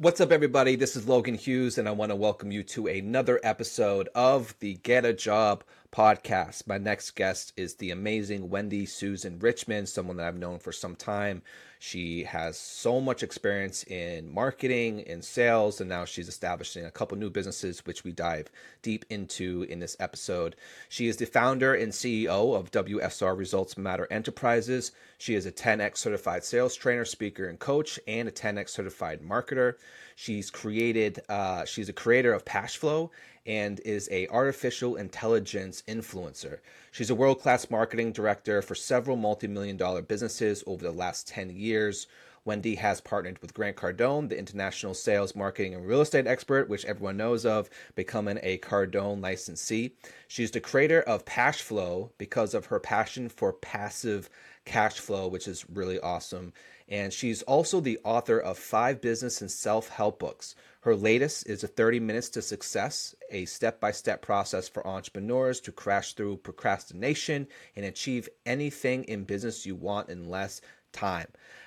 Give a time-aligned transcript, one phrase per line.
[0.00, 0.76] What's up, everybody?
[0.76, 4.74] This is Logan Hughes, and I want to welcome you to another episode of the
[4.74, 6.68] Get a Job podcast.
[6.68, 10.94] My next guest is the amazing Wendy Susan Richmond, someone that I've known for some
[10.94, 11.42] time.
[11.78, 17.16] She has so much experience in marketing, in sales, and now she's establishing a couple
[17.16, 18.50] new businesses, which we dive
[18.82, 20.56] deep into in this episode.
[20.88, 24.90] She is the founder and CEO of WSR Results Matter Enterprises.
[25.18, 29.74] She is a 10x certified sales trainer, speaker, and coach, and a 10x certified marketer.
[30.16, 33.10] She's created, uh, she's a creator of Pashflow
[33.48, 36.58] and is a artificial intelligence influencer.
[36.92, 42.06] She's a world-class marketing director for several multi-million dollar businesses over the last 10 years.
[42.44, 46.84] Wendy has partnered with Grant Cardone, the international sales, marketing, and real estate expert, which
[46.84, 49.92] everyone knows of, becoming a Cardone licensee.
[50.28, 54.30] She's the creator of Pashflow because of her passion for passive
[54.64, 56.52] cash flow, which is really awesome.
[56.88, 60.54] And she's also the author of five business and self help books.
[60.88, 65.60] Her latest is a 30 Minutes to Success, a step by step process for entrepreneurs
[65.60, 70.62] to crash through procrastination and achieve anything in business you want in less
[70.92, 71.26] time.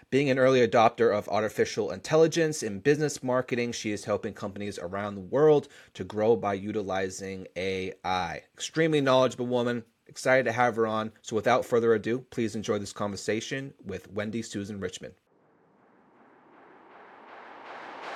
[0.10, 5.14] Being an early adopter of artificial intelligence in business marketing, she is helping companies around
[5.14, 8.42] the world to grow by utilizing AI.
[8.56, 9.84] Extremely knowledgeable woman.
[10.08, 11.12] Excited to have her on.
[11.22, 15.14] So, without further ado, please enjoy this conversation with Wendy Susan Richmond.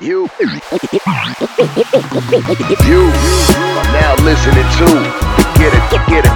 [0.01, 0.59] You, you are
[3.93, 4.87] now listening to
[5.57, 5.79] Get a
[6.09, 6.31] Get a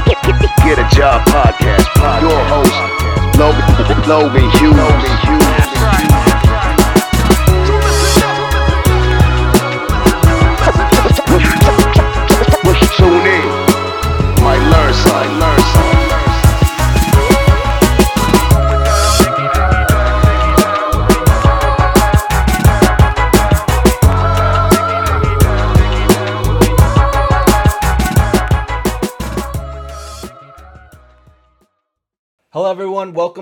[0.63, 1.85] Get a Job podcast.
[2.21, 4.07] Your host, Logan.
[4.07, 5.38] Logan Hughes.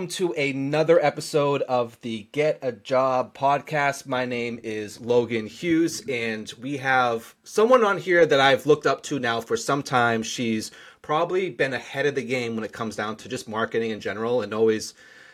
[0.08, 4.08] To another episode of the Get a Job podcast.
[4.08, 9.04] My name is Logan Hughes, and we have someone on here that I've looked up
[9.04, 10.24] to now for some time.
[10.24, 14.00] She's probably been ahead of the game when it comes down to just marketing in
[14.00, 14.94] general and always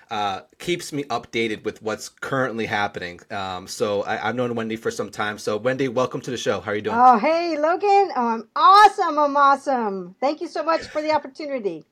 [0.10, 3.20] uh, keeps me updated with what's currently happening.
[3.30, 5.38] Um, so I, I've known Wendy for some time.
[5.38, 6.62] So, Wendy, welcome to the show.
[6.62, 6.98] How are you doing?
[7.00, 8.12] Oh, hey, Logan.
[8.16, 9.20] Oh, I'm awesome.
[9.20, 10.16] I'm awesome.
[10.20, 11.86] Thank you so much for the opportunity.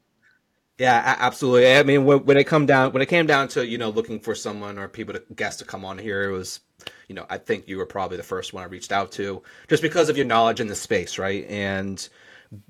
[0.81, 1.75] Yeah, absolutely.
[1.75, 4.33] I mean, when, it come down, when it came down to you know looking for
[4.33, 6.59] someone or people to guests to come on here, it was,
[7.07, 9.83] you know, I think you were probably the first one I reached out to, just
[9.83, 11.45] because of your knowledge in the space, right?
[11.47, 12.09] And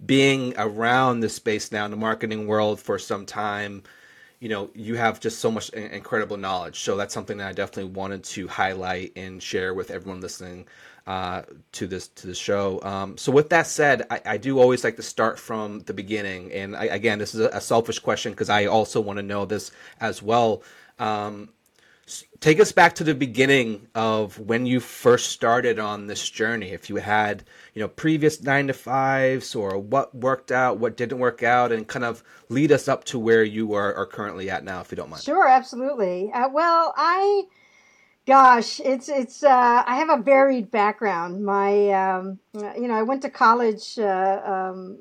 [0.05, 3.83] being around the space now in the marketing world for some time,
[4.41, 6.79] you know, you have just so much incredible knowledge.
[6.79, 10.65] So that's something that I definitely wanted to highlight and share with everyone listening
[11.05, 11.43] uh,
[11.73, 12.81] to this to the show.
[12.81, 16.51] Um, so with that said, I, I do always like to start from the beginning.
[16.53, 19.71] And I, again, this is a, selfish question because I also want to know this
[19.99, 20.63] as well.
[20.97, 21.49] Um,
[22.39, 26.69] take us back to the beginning of when you first started on this journey.
[26.71, 31.19] If you had, you know, previous nine to fives or what worked out, what didn't
[31.19, 34.63] work out, and kind of lead us up to where you are, are currently at
[34.63, 35.23] now, if you don't mind.
[35.23, 36.31] Sure, absolutely.
[36.33, 37.43] Uh, well, I,
[38.27, 39.43] gosh, it's it's.
[39.43, 41.45] Uh, I have a varied background.
[41.45, 43.97] My, um, you know, I went to college.
[43.97, 44.99] Uh, um,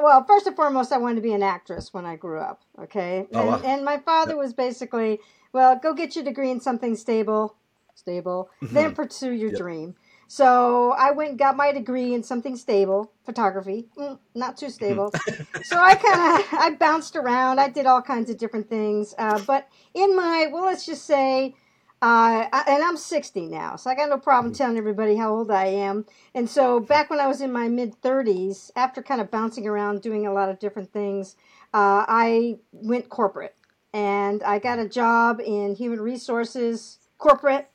[0.00, 2.62] well, first and foremost, I wanted to be an actress when I grew up.
[2.78, 3.62] Okay, Oh, and, wow.
[3.64, 5.18] and my father was basically,
[5.52, 7.56] well, go get your degree in something stable,
[7.94, 9.58] stable, then pursue your Yep.
[9.58, 9.94] dream.
[10.28, 15.14] So I went and got my degree in something stable, photography, mm, not too stable.
[15.62, 17.58] so I kind of I bounced around.
[17.60, 19.14] I did all kinds of different things.
[19.18, 21.54] Uh, but in my well, let's just say,
[22.02, 25.50] uh, I, and I'm 60 now, so I got no problem telling everybody how old
[25.50, 26.06] I am.
[26.34, 30.02] And so back when I was in my mid 30s, after kind of bouncing around
[30.02, 31.36] doing a lot of different things,
[31.74, 33.56] uh, I went corporate
[33.92, 37.70] and I got a job in human resources corporate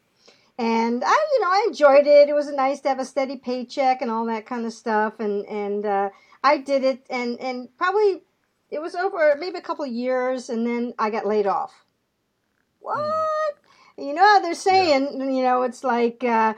[0.58, 2.30] and I, you know, I enjoyed it.
[2.30, 5.20] It was nice to have a steady paycheck and all that kind of stuff.
[5.20, 6.10] And and uh,
[6.44, 8.24] I did it, and and probably
[8.70, 11.86] it was over maybe a couple of years, and then I got laid off.
[12.80, 13.56] What?
[13.98, 16.56] You know how they're saying, you know, it's like uh,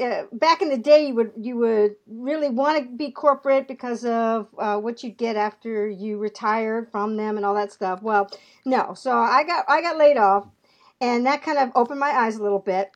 [0.00, 4.04] uh, back in the day, you would you would really want to be corporate because
[4.04, 8.02] of uh, what you'd get after you retired from them and all that stuff.
[8.02, 8.30] Well,
[8.64, 8.94] no.
[8.94, 10.46] So I got I got laid off,
[11.00, 12.90] and that kind of opened my eyes a little bit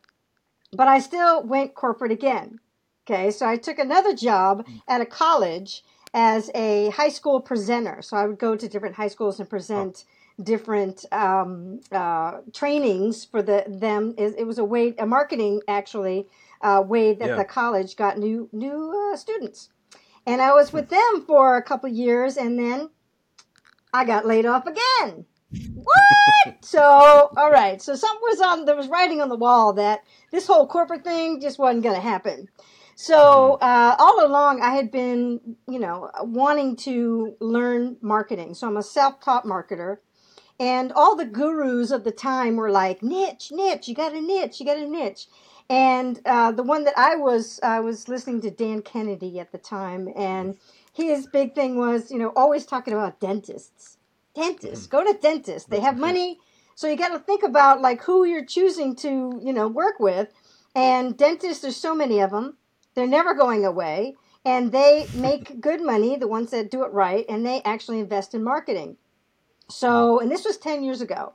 [0.72, 2.60] but I still went corporate again.
[3.08, 8.02] Okay, so I took another job at a college as a high school presenter.
[8.02, 10.04] So I would go to different high schools and present
[10.42, 14.14] different um, uh, trainings for the them.
[14.18, 16.26] It, it was a way, a marketing actually
[16.60, 17.36] uh, way that Yeah.
[17.36, 19.70] the college got new new uh, students,
[20.26, 22.90] and I was with them for a couple years, and then
[23.92, 25.24] I got laid off again.
[25.74, 26.56] What?
[26.60, 27.80] so, all right.
[27.80, 28.64] So something was on.
[28.64, 32.00] There was writing on the wall that this whole corporate thing just wasn't going to
[32.00, 32.48] happen.
[32.94, 38.54] So uh, all along, I had been, you know, wanting to learn marketing.
[38.54, 39.98] So I'm a self-taught marketer,
[40.58, 43.88] and all the gurus of the time were like, niche, niche.
[43.88, 44.58] You got a niche.
[44.58, 45.26] You got a niche.
[45.68, 49.58] And uh, the one that I was, I was listening to Dan Kennedy at the
[49.58, 50.56] time, and
[50.92, 53.98] his big thing was, you know, always talking about dentists.
[54.34, 55.68] Dentists, go to dentists.
[55.68, 56.38] They have money,
[56.74, 60.32] so you got to think about like who you're choosing to, you know, work with.
[60.74, 62.58] And dentists, there's so many of them.
[62.94, 64.14] They're never going away,
[64.44, 66.16] and they make good money.
[66.16, 68.98] The ones that do it right, and they actually invest in marketing.
[69.68, 71.32] So, and this was ten years ago.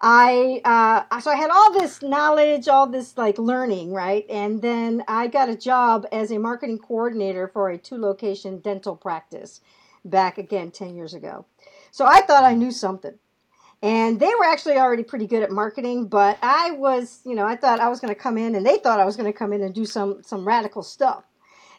[0.00, 4.26] I uh, so I had all this knowledge, all this like learning, right?
[4.28, 8.94] And then I got a job as a marketing coordinator for a two location dental
[8.94, 9.60] practice
[10.04, 11.46] back again 10 years ago.
[11.90, 13.18] So I thought I knew something.
[13.82, 17.56] And they were actually already pretty good at marketing, but I was, you know, I
[17.56, 19.52] thought I was going to come in and they thought I was going to come
[19.52, 21.24] in and do some some radical stuff.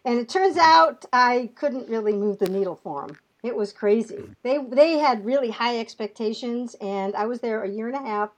[0.05, 3.17] And it turns out I couldn't really move the needle for them.
[3.43, 4.29] It was crazy.
[4.43, 8.31] They they had really high expectations and I was there a year and a half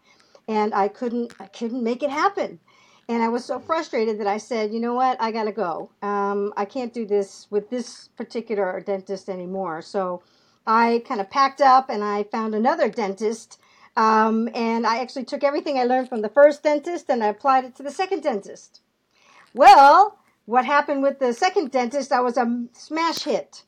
[0.48, 2.60] and I couldn't I couldn't make it happen.
[3.07, 5.90] And I was so frustrated that I said, you know what, I gotta go.
[6.04, 9.81] Um, I can't do this with this particular dentist anymore.
[9.81, 10.22] So
[10.68, 13.60] I kind of packed up and I found another dentist.
[13.98, 17.66] Um, and I actually took everything I learned from the first dentist and I applied
[17.66, 18.81] it to the second dentist.
[19.56, 23.63] Well, what happened with the second dentist, I was a smash hit.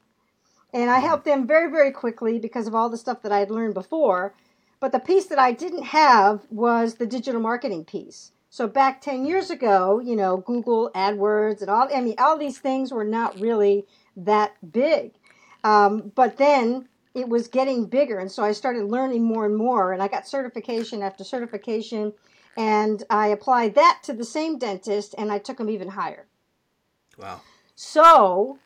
[0.74, 3.52] And I helped them very, very quickly because of all the stuff that I had
[3.52, 4.34] learned before.
[4.80, 8.32] But the piece that I didn't have was the digital marketing piece.
[8.50, 12.60] So back 10 years ago, you know, Google AdWords and all, I mean, all these
[12.60, 13.86] things were not really
[14.18, 15.14] that big.
[15.64, 18.20] Um, but then it was getting bigger.
[18.20, 19.94] And so I started learning more and more.
[19.94, 22.14] And I got certification after certification.
[22.58, 26.26] And I applied that to the same dentist and I took him even higher.
[27.18, 27.42] Wow.
[27.76, 28.60] So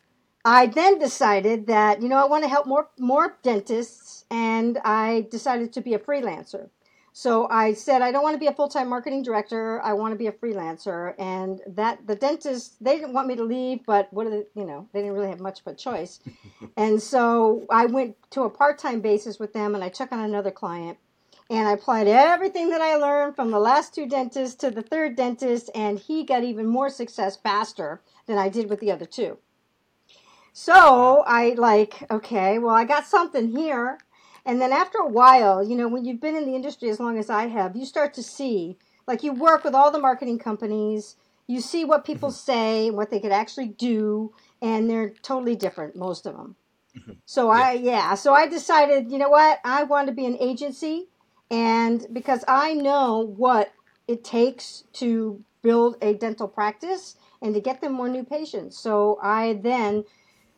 [0.46, 4.26] I then decided that, you know, I want to help more, more dentists.
[4.30, 6.70] And I decided to be a freelancer.
[7.18, 9.82] So I said I don't want to be a full-time marketing director.
[9.82, 13.44] I want to be a freelancer, and that the dentist they didn't want me to
[13.46, 16.20] leave, but what are the, you know they didn't really have much of a choice,
[16.76, 20.52] and so I went to a part-time basis with them, and I took on another
[20.52, 20.98] client,
[21.50, 25.16] and I applied everything that I learned from the last two dentists to the third
[25.16, 29.38] dentist, and he got even more success faster than I did with the other two.
[30.58, 34.00] So I like okay, well I got something here.
[34.46, 37.18] And then after a while, you know, when you've been in the industry as long
[37.18, 41.16] as I have, you start to see, like, you work with all the marketing companies,
[41.48, 42.52] you see what people mm-hmm.
[42.52, 46.56] say, what they could actually do, and they're totally different, most of them.
[46.96, 47.14] Mm-hmm.
[47.26, 51.08] So I, yeah, so I decided, you know what, I want to be an agency,
[51.50, 53.74] and because I know what
[54.08, 58.78] it takes to build a dental practice and to get them more new patients.
[58.78, 60.06] So I then,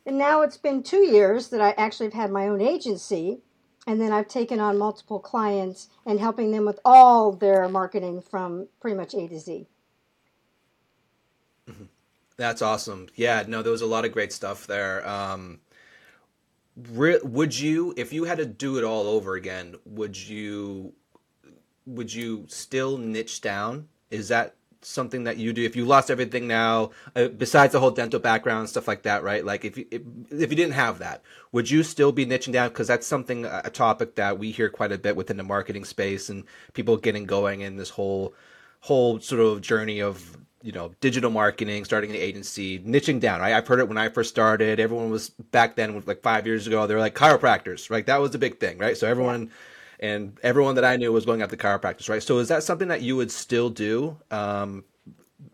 [0.08, 3.42] and now it's been two years that I actually have had my own agency
[3.86, 8.68] and then I've taken on multiple clients and helping them with all their marketing from
[8.80, 9.66] pretty much A to Z.
[12.38, 13.08] That's awesome.
[13.16, 15.06] Yeah, no, there was a lot of great stuff there.
[15.06, 15.60] Um,
[16.92, 20.94] re- would you, if you had to do it all over again, would you,
[21.84, 23.88] would you still niche down?
[24.10, 25.64] Is that something that you do.
[25.64, 29.44] If you lost everything now, uh, besides the whole dental background stuff like that, right?
[29.44, 32.68] Like if you if, you didn't have that, would you still be niching down?
[32.68, 36.28] Because that's something a topic that we hear quite a bit within the marketing space
[36.28, 36.44] and
[36.74, 38.34] people getting going in this whole
[38.80, 43.40] whole sort of journey of you know digital marketing starting an agency niching down.
[43.40, 44.80] Right i've heard it when i first started.
[44.80, 48.06] Everyone was back then like five years ago they were like chiropractors right?
[48.06, 48.96] That was the big thing right?
[48.96, 49.50] So everyone
[50.00, 53.02] and everyone that i knew was going after chiropractors right so is that something that
[53.02, 54.84] you would still do um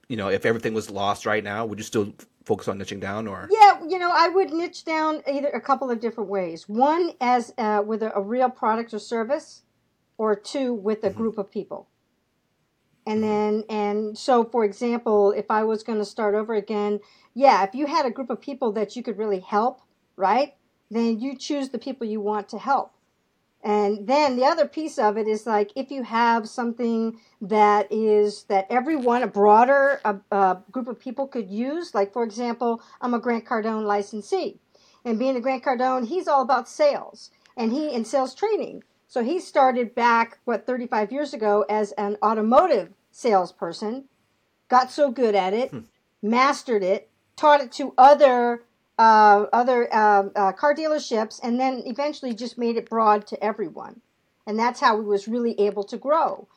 [0.08, 2.12] you know if everything was lost right now would you still
[2.44, 5.90] focus on niching down or Yeah, you know, I would niche down either a couple
[5.90, 6.68] of different ways.
[6.68, 9.62] One as uh, with a, a real product or service,
[10.18, 11.88] or two with a group of people.
[13.06, 17.00] And then, and so, for example, if I was going to start over again,
[17.34, 19.82] yeah, if you had a group of people that you could really help,
[20.16, 20.54] right?
[20.90, 22.93] Then you choose the people you want to help.
[23.64, 28.42] And then the other piece of it is like if you have something that is
[28.44, 31.94] that everyone, a broader uh, uh, group of people could use.
[31.94, 34.60] Like, for example, I'm a Grant Cardone licensee.
[35.02, 38.84] And being a Grant Cardone, he's all about sales and he in sales training.
[39.08, 44.04] So he started back, what, 35 years ago as an automotive salesperson,
[44.68, 45.72] got so good at it,
[46.22, 48.64] mastered it, taught it to other
[48.98, 54.00] uh, other uh, uh, car dealerships, and then eventually just made it broad to everyone.
[54.46, 56.48] And that's how we was really able to grow.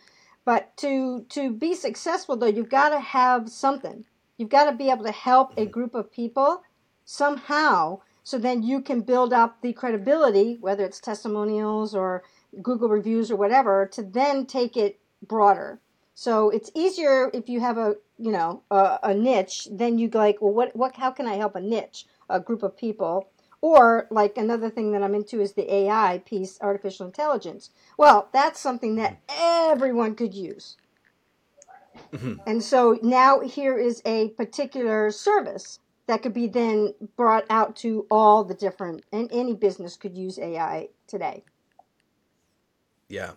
[0.46, 4.06] But to to be successful, though, you've got to have something.
[4.38, 6.63] You've got to be able to help a group of people
[7.06, 12.24] somehow, so then you can build up the credibility, whether it's testimonials or
[12.62, 15.79] Google reviews or whatever, to then take it broader.
[16.19, 19.67] So it's easier if you have a you know a, a niche.
[19.71, 20.95] Then you go like, well, what what?
[20.95, 22.05] How can I help a niche?
[22.29, 23.29] a group of people.
[23.59, 27.71] Or, like another thing that I'm into is the AI piece, artificial intelligence.
[27.97, 30.77] Well, that's something that everyone could use.
[32.13, 32.36] Mm-hmm.
[32.45, 38.05] And so now here is a particular service that could be then brought out to
[38.12, 41.43] all the different, and any business could use AI today.
[43.09, 43.31] Yeah.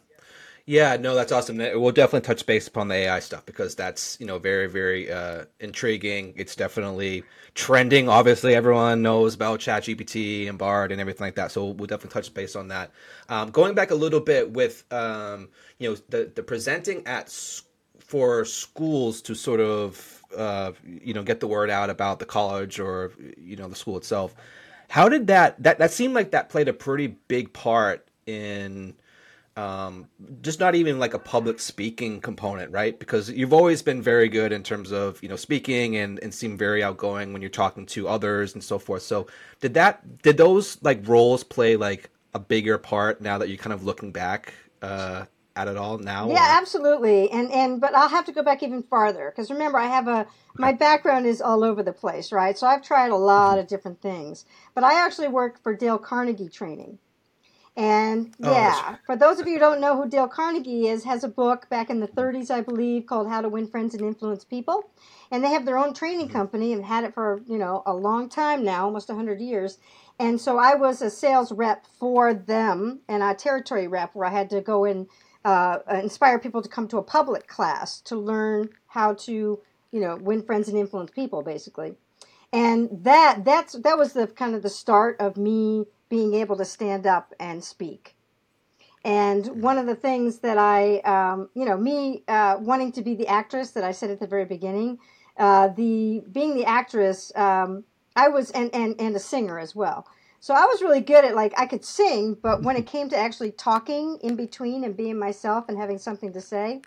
[0.70, 1.56] Yeah, no, that's awesome.
[1.56, 5.46] We'll definitely touch base upon the AI stuff because that's, you know, very, very uh,
[5.58, 6.32] intriguing.
[6.36, 7.24] It's definitely
[7.56, 8.08] trending.
[8.08, 11.50] Obviously, everyone knows about ChatGPT and Bard and everything like that.
[11.50, 12.92] So we'll definitely touch base on that.
[13.28, 15.48] Um, going back a little bit with, um,
[15.80, 17.36] you know, the, the presenting at
[17.98, 22.78] for schools to sort of, uh, you know, get the word out about the college
[22.78, 24.36] or, you know, the school itself.
[24.88, 28.94] How did that, that, that seemed like that played a pretty big part in,
[29.56, 30.08] um,
[30.42, 32.98] just not even like a public speaking component, right?
[32.98, 36.56] Because you've always been very good in terms of you know speaking and and seem
[36.56, 39.02] very outgoing when you're talking to others and so forth.
[39.02, 39.26] So
[39.60, 43.72] did that did those like roles play like a bigger part now that you're kind
[43.72, 45.24] of looking back uh,
[45.56, 46.28] at it all now?
[46.28, 47.30] Yeah, or- absolutely.
[47.30, 50.26] And and but I'll have to go back even farther because remember I have a
[50.56, 52.56] my background is all over the place, right?
[52.56, 54.44] So I've tried a lot of different things.
[54.74, 56.98] But I actually worked for Dale Carnegie Training.
[57.76, 61.24] And Oh, yeah, for those of you who don't know who Dale Carnegie is, has
[61.24, 64.44] a book back in the 30s, I believe, called How to Win Friends and Influence
[64.44, 64.90] People.
[65.30, 68.28] And they have their own training company and had it for, you know, a long
[68.28, 69.78] time now, almost 100 years.
[70.18, 74.30] And so I was a sales rep for them and a territory rep where I
[74.30, 75.06] had to go and
[75.44, 79.60] uh, inspire people to come to a public class to learn how to,
[79.92, 81.94] you know, win friends and influence people, basically.
[82.52, 86.64] And that that's that was the kind of the start of me being able to
[86.66, 88.16] stand up and speak.
[89.02, 93.14] And one of the things that I, um, you know, me uh, wanting to be
[93.14, 94.98] the actress that I said at the very beginning,
[95.38, 100.06] uh, the being the actress, um, I was and, and and a singer as well.
[100.40, 103.16] So I was really good at like I could sing, but when it came to
[103.16, 106.82] actually talking in between and being myself and having something to say,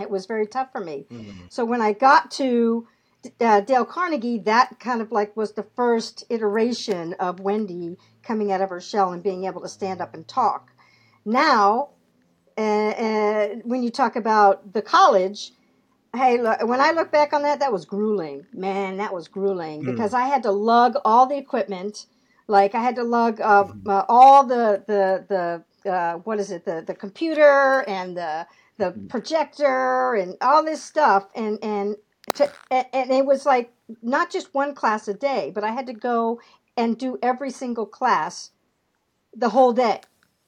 [0.00, 1.06] it was very tough for me.
[1.50, 2.86] So when I got to
[3.40, 8.60] uh, Dale Carnegie, that kind of like was the first iteration of Wendy coming out
[8.60, 10.70] of her shell and being able to stand up and talk.
[11.24, 11.90] Now,
[12.56, 15.52] uh, uh, when you talk about the college,
[16.14, 18.46] hey, look, when I look back on that, that was grueling.
[18.52, 22.06] Man, that was grueling because I had to lug all the equipment.
[22.46, 26.64] Like I had to lug uh, uh, all the the the uh, what is it
[26.64, 28.46] the the computer and the
[28.78, 31.96] the projector and all this stuff and and
[32.34, 35.92] to, and, it was like not just one class a day, but I had to
[35.92, 36.40] go
[36.76, 38.50] and do every single class
[39.34, 40.00] the whole day,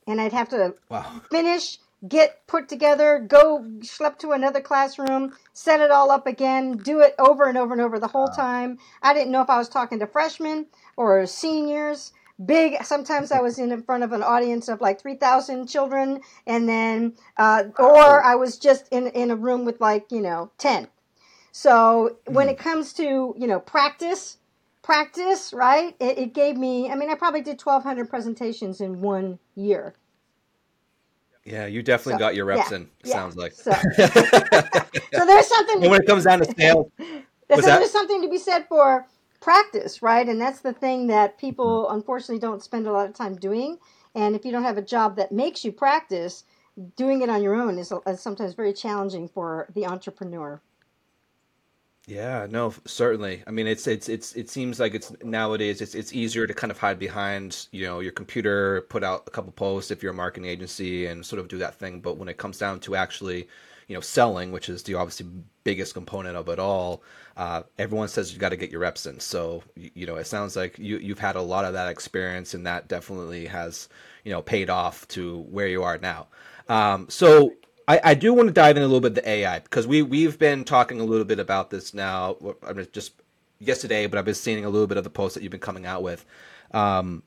[0.07, 1.21] and I'd have to Wow.
[1.31, 7.01] finish, get put together, go schlep to another classroom, set it all up again, do
[7.01, 8.79] it over and over and over the whole time.
[9.03, 12.13] I didn't know if I was talking to freshmen or seniors.
[12.45, 12.83] Big.
[12.85, 17.13] Sometimes I was in front of an audience of like three thousand children, and then,
[17.37, 20.89] uh, or I was just in in a room with like you know ten.
[21.53, 22.53] So when hmm.
[22.53, 24.39] it comes to you know practice,
[24.83, 25.95] practice, right?
[26.01, 26.91] It, it gave me.
[26.91, 29.95] I mean, I probably did twelve hundred presentations in one year.
[31.45, 32.83] Yeah, you definitely So, got your reps yeah, in.
[32.83, 33.13] It yeah.
[33.13, 33.53] sounds like.
[33.53, 35.81] So, so there's something.
[35.91, 39.07] when it comes down to sales, that- there's something to be said for
[39.41, 40.29] practice, right?
[40.29, 41.95] And that's the thing that people hmm.
[41.95, 43.79] unfortunately don't spend a lot of time doing.
[44.15, 46.45] And if you don't have a job that makes you practice,
[46.97, 50.61] doing it on your own is, is sometimes very challenging for the entrepreneur.
[52.11, 53.45] Yeah, no, certainly.
[53.47, 56.71] I mean, it's it's it's it seems like it's nowadays it's it's easier to kind
[56.73, 60.15] of hide behind, you know, your computer, put out a couple posts if you're a
[60.15, 62.01] marketing agency and sort of do that thing.
[62.01, 63.47] But when it comes down to actually,
[63.87, 65.27] you know, selling, which is the obviously
[65.63, 67.05] biggest component of it all,
[67.37, 69.21] uh, everyone says you got to get your reps in.
[69.21, 72.55] So, you, you know, it sounds like you you've had a lot of that experience,
[72.55, 73.89] and that definitely has,
[74.25, 76.27] you know, paid off to where you are now.
[76.69, 77.53] Um, so
[77.91, 80.39] I, I do want to dive in a little bit the AI because we we've
[80.39, 82.37] been talking a little bit about this now.
[82.65, 83.15] I mean, just
[83.59, 85.87] yesterday, but I've been seeing a little bit of the posts that you've been coming
[85.87, 86.25] out with.
[86.71, 87.25] Um,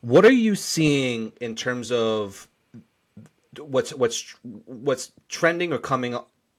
[0.00, 2.48] what are you seeing in terms of
[3.58, 4.34] what's what's
[4.64, 6.18] what's trending or coming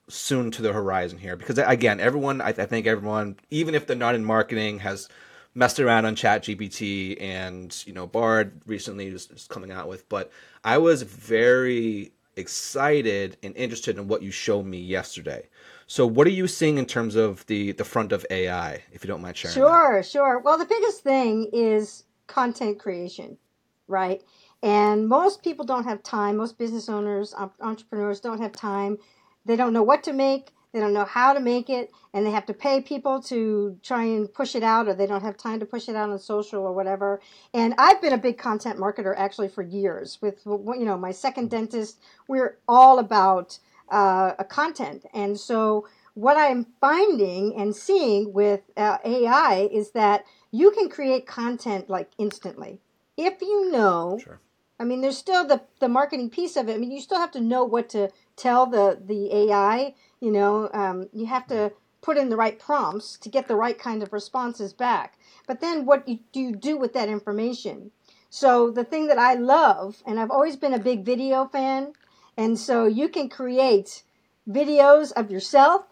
[0.10, 3.96] soon to the horizon here because again everyone I, I think everyone even if they're
[3.96, 5.08] not in marketing has
[5.54, 10.32] messed around on chat gpt and you know bard recently is, coming out with but
[10.64, 15.48] i was very excited and interested in what you showed me yesterday
[15.92, 19.08] so what are you seeing in terms of the the front of ai if you
[19.08, 19.60] don't mind sharing that?
[19.60, 20.38] Sure, sure.
[20.38, 23.40] Well, the biggest thing is content creation,
[23.88, 24.22] right?
[24.62, 26.38] And most people don't have time.
[26.38, 29.00] Most business owners, entrepreneurs don't have time.
[29.46, 30.52] They don't know what to make.
[30.72, 34.04] They don't know how to make it, and they have to pay people to try
[34.04, 36.62] and push it out, or they don't have time to push it out on social
[36.62, 37.22] or whatever.
[37.54, 40.20] And I've been a big content marketer actually for years.
[40.22, 43.58] With you know my second dentist, we're all about
[43.90, 50.26] uh, a content, and so what I'm finding and seeing with uh, AI is that
[50.52, 52.82] you can create content like instantly
[53.16, 54.40] if you know Sure.
[54.80, 56.74] I mean, there's still the the marketing piece of it.
[56.74, 58.10] I mean, you still have to know what to
[58.40, 59.94] tell the the AI.
[60.20, 63.78] You know, um, you have to put in the right prompts to get the right
[63.78, 65.18] kind of responses back.
[65.48, 67.92] But then, what do you do with that information?
[68.30, 71.94] So the thing that I love, and I've always been a big video fan,
[72.38, 74.04] and so you can create
[74.48, 75.86] videos of yourself.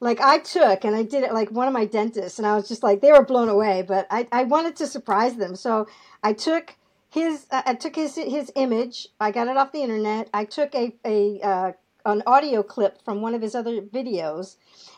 [0.00, 2.68] Like I took and I did it like one of my dentists, and I was
[2.68, 3.82] just like they were blown away.
[3.82, 5.86] But I, I wanted to surprise them, so
[6.22, 6.76] I took
[7.14, 9.06] his uh, I took his his image.
[9.20, 10.28] I got it off the internet.
[10.34, 11.72] I took a a uh,
[12.04, 14.56] an audio clip from one of his other videos,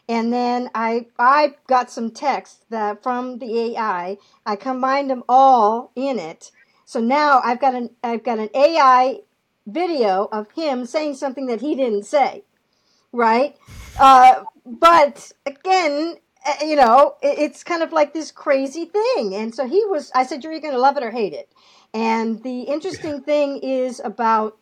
[0.08, 4.16] and then I I got some text that from the AI.
[4.46, 6.52] I combined them all in it.
[6.86, 9.20] So now I've got an I've got an AI
[9.66, 12.44] video of him saying something that he didn't say,
[13.12, 13.56] right?
[14.00, 16.14] Uh, but again,
[16.46, 19.34] uh, you know, it's kind of like this crazy thing.
[19.34, 20.10] And so he was.
[20.14, 21.50] I said, "You're either going to love it or hate it."
[21.96, 24.58] And the interesting thing is about,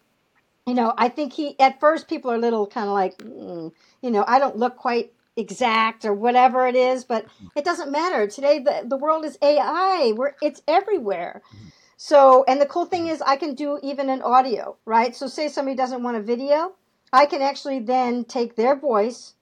[0.68, 3.72] you know, I think he, at first, people are a little kind of like, mm,
[4.02, 7.46] you know, I don't look quite exact or whatever it is, but mm-hmm.
[7.56, 8.28] it doesn't matter.
[8.28, 11.42] Today, the, the world is AI, We're, it's everywhere.
[11.48, 11.68] Mm-hmm.
[11.96, 13.14] So, and the cool thing mm-hmm.
[13.14, 15.16] is, I can do even an audio, right?
[15.16, 16.74] So, say somebody doesn't want a video,
[17.12, 19.34] I can actually then take their voice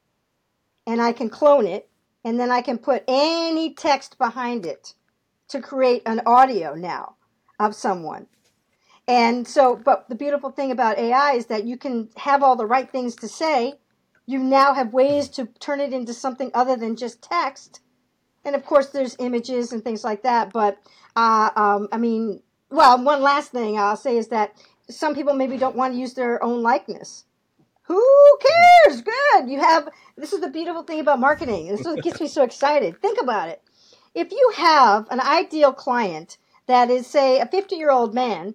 [0.86, 1.90] and I can clone it,
[2.24, 4.94] and then I can put any text behind it
[5.48, 7.16] to create an audio now
[7.62, 8.26] of someone.
[9.08, 12.66] And so, but the beautiful thing about AI is that you can have all the
[12.66, 13.74] right things to say.
[14.26, 17.80] You now have ways to turn it into something other than just text.
[18.44, 20.52] And of course, there's images and things like that.
[20.52, 20.78] But,
[21.16, 24.54] uh, um, I mean, well, one last thing I'll say is that
[24.88, 27.24] some people maybe don't want to use their own likeness.
[27.84, 29.02] Who cares?
[29.02, 29.50] Good.
[29.50, 31.68] You have, this is the beautiful thing about marketing.
[31.68, 33.00] This is what gets me so excited.
[33.02, 33.60] Think about it.
[34.14, 38.54] If you have an ideal client that is, say, a 50 year old man,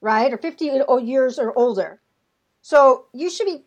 [0.00, 0.64] right, or 50
[1.02, 2.00] years or older.
[2.62, 3.64] So you should be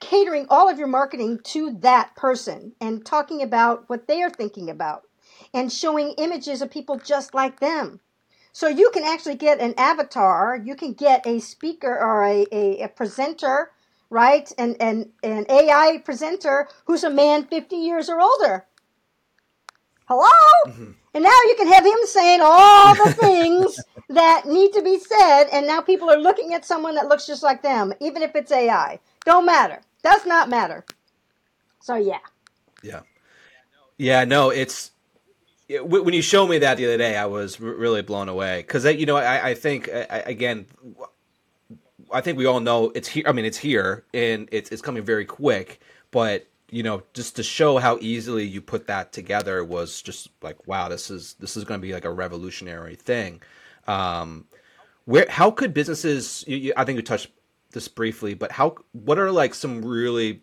[0.00, 4.68] catering all of your marketing to that person and talking about what they are thinking
[4.68, 5.04] about
[5.54, 8.00] and showing images of people just like them.
[8.52, 12.82] So you can actually get an avatar, you can get a speaker or a, a,
[12.82, 13.70] a presenter,
[14.10, 14.50] right?
[14.58, 18.66] And, and an AI presenter who's a man 50 years or older.
[20.06, 20.28] Hello?
[20.66, 20.94] Mhm.
[21.14, 25.44] And now you can have him saying all the things that need to be said,
[25.52, 28.50] and now people are looking at someone that looks just like them, even if it's
[28.52, 28.98] AI.
[29.24, 29.80] Don't matter.
[30.02, 30.84] Does not matter.
[31.80, 32.18] So yeah.
[32.82, 33.00] Yeah.
[33.98, 34.90] Yeah, no, it's
[35.68, 38.84] it, when you showed me that the other day, I was really blown away because
[38.84, 40.66] you know I, I think I- again,
[42.12, 43.24] I think we all know it's here.
[43.26, 45.80] I mean, it's here and it's it's coming very quick.
[46.10, 50.66] But you know, just to show how easily you put that together was just like,
[50.66, 53.42] wow, this is this is going to be like a revolutionary thing.
[53.86, 54.46] Um,
[55.04, 56.44] where how could businesses?
[56.48, 57.28] You, you, I think you touched
[57.72, 58.76] this briefly, but how?
[58.92, 60.40] What are like some really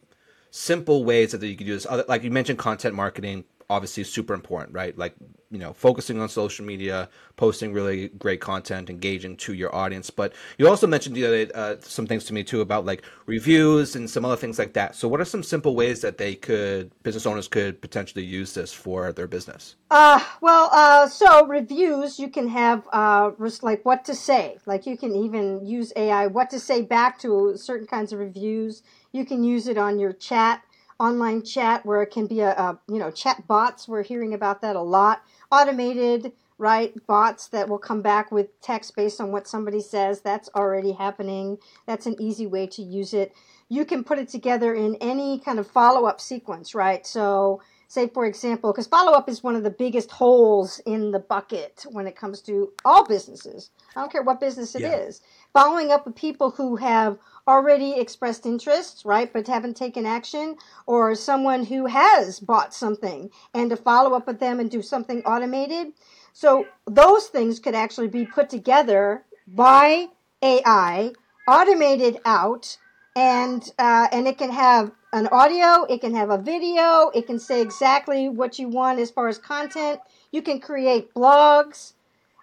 [0.51, 1.87] simple ways that you could do this?
[1.89, 4.97] Other, like you mentioned, content marketing obviously super important, right?
[4.97, 5.15] Like
[5.51, 10.09] you know, focusing on social media, posting really great content, engaging to your audience.
[10.11, 13.95] But you also mentioned the other uh, some things to me too about like reviews
[13.95, 14.95] and some other things like that.
[14.95, 18.71] So, what are some simple ways that they could business owners could potentially use this
[18.71, 19.75] for their business?
[19.89, 23.31] Uh, well, uh, so reviews, you can have, uh,
[23.63, 24.57] like what to say.
[24.67, 28.83] Like you can even use AI, what to say back to certain kinds of reviews.
[29.11, 30.63] You can use it on your chat,
[30.99, 33.87] online chat, where it can be a, a you know, chat bots.
[33.87, 35.23] We're hearing about that a lot.
[35.51, 36.93] Automated, right?
[37.07, 40.21] Bots that will come back with text based on what somebody says.
[40.21, 41.57] That's already happening.
[41.87, 43.33] That's an easy way to use it.
[43.69, 47.05] You can put it together in any kind of follow up sequence, right?
[47.05, 51.85] So, say for example because follow-up is one of the biggest holes in the bucket
[51.89, 55.21] when it comes to all businesses i don't care what business it is.
[55.21, 55.61] Yeah.
[55.61, 57.17] following up with people who have
[57.49, 63.69] already expressed interest, right but haven't taken action or someone who has bought something and
[63.69, 65.87] to follow up with them and do something automated
[66.33, 70.07] so those things could actually be put together by
[70.41, 71.11] ai
[71.47, 72.77] automated out
[73.15, 77.39] and uh, and it can have an audio, it can have a video, it can
[77.39, 79.99] say exactly what you want as far as content.
[80.31, 81.93] You can create blogs.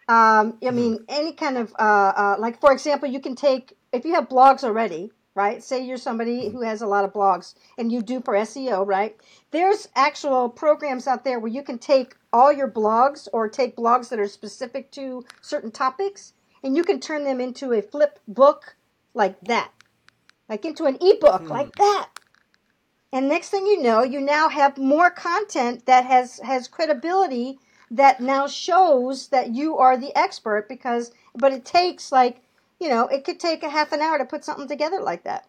[0.08, 4.04] Um, I mean, any kind of uh, uh, like, for example, you can take if
[4.04, 5.62] you have blogs already, right?
[5.62, 9.16] Say you're somebody who has a lot of blogs and you do for SEO, right?
[9.50, 14.08] There's actual programs out there where you can take all your blogs or take blogs
[14.10, 16.32] that are specific to certain topics
[16.62, 18.76] and you can turn them into a flip book
[19.14, 19.70] like that
[20.48, 21.48] like into an ebook mm.
[21.48, 22.10] like that.
[23.12, 27.58] And next thing you know, you now have more content that has has credibility
[27.90, 32.42] that now shows that you are the expert because but it takes like,
[32.80, 35.46] you know, it could take a half an hour to put something together like that.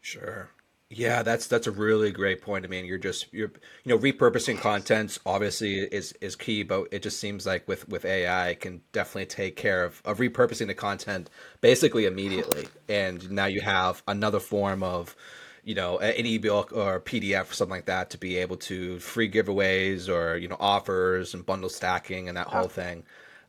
[0.00, 0.50] Sure.
[0.94, 2.66] Yeah, that's that's a really great point.
[2.66, 3.50] I mean, you're just you're
[3.82, 8.04] you know repurposing content obviously is is key, but it just seems like with with
[8.04, 11.30] AI it can definitely take care of of repurposing the content
[11.62, 15.16] basically immediately, and now you have another form of
[15.64, 19.30] you know an ebook or PDF or something like that to be able to free
[19.30, 23.02] giveaways or you know offers and bundle stacking and that whole thing.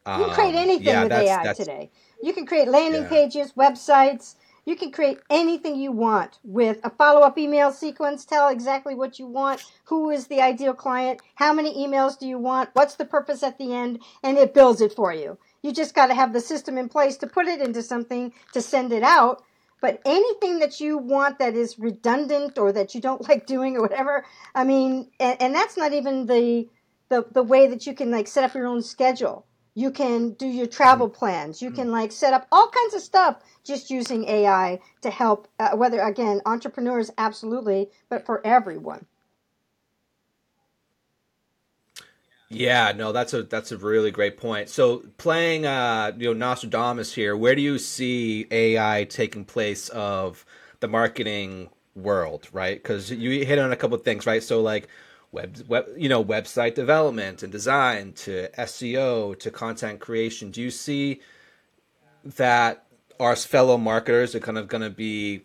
[0.05, 1.91] You can create um, anything yeah, with that's, AI that's, today.
[2.23, 3.09] You can create landing yeah.
[3.09, 8.23] pages, websites you can create anything you want with a follow up email sequence.
[8.23, 12.37] Tell exactly what you want, who is the ideal client, how many emails do you
[12.37, 15.37] want, what's the purpose at the end, and it builds it for you.
[15.61, 18.61] You just got to have the system in place to put it into something to
[18.61, 19.43] send it out.
[19.81, 23.81] But anything that you want that is redundant or that you don't like doing or
[23.81, 26.69] whatever, I mean, and, and that's not even the,
[27.09, 29.45] the the way that you can like set up your own schedule.
[29.75, 31.61] You can do your travel plans.
[31.61, 35.71] You can like set up all kinds of stuff just using AI to help, uh,
[35.77, 39.05] whether again, entrepreneurs, absolutely, but for everyone.
[42.49, 44.69] Yeah, no, that's a that's a really great point.
[44.69, 50.45] So playing uh you know Nostradamus here, where do you see AI taking place of
[50.79, 52.81] the marketing world, right?
[52.81, 54.43] Because you hit on a couple of things, right?
[54.43, 54.87] So like
[55.33, 60.51] web, web you know website development and design to SEO to content creation.
[60.51, 61.19] Do you see
[62.23, 62.85] that
[63.19, 65.43] our fellow marketers are kind of going to be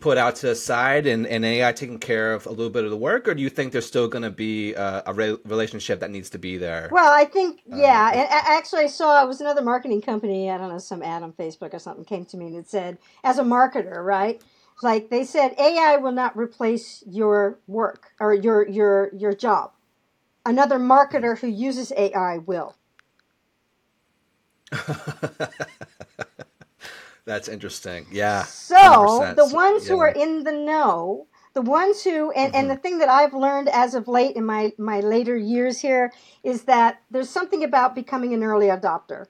[0.00, 2.90] put out to the side and, and AI taking care of a little bit of
[2.90, 6.00] the work, or do you think there's still going to be a, a re- relationship
[6.00, 6.88] that needs to be there?
[6.90, 8.10] Well, I think uh, yeah.
[8.12, 10.50] Um, and actually, I saw it was another marketing company.
[10.50, 12.98] I don't know some ad on Facebook or something came to me and it said,
[13.22, 14.42] as a marketer, right?
[14.82, 19.72] Like they said AI will not replace your work or your your your job.
[20.44, 22.76] Another marketer who uses AI will.
[27.24, 28.06] That's interesting.
[28.10, 28.42] Yeah.
[28.44, 29.36] So 100%.
[29.36, 29.92] the ones yeah.
[29.92, 32.60] who are in the know, the ones who and, mm-hmm.
[32.60, 36.12] and the thing that I've learned as of late in my, my later years here
[36.42, 39.26] is that there's something about becoming an early adopter.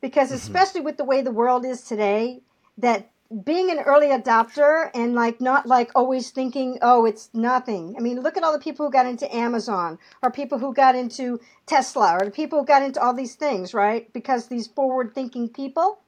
[0.00, 0.36] Because mm-hmm.
[0.36, 2.42] especially with the way the world is today,
[2.76, 3.10] that
[3.44, 7.94] being an early adopter and like not like always thinking oh it's nothing.
[7.96, 10.94] I mean look at all the people who got into amazon or people who got
[10.94, 14.12] into tesla or the people who got into all these things right?
[14.12, 15.98] Because these forward thinking people.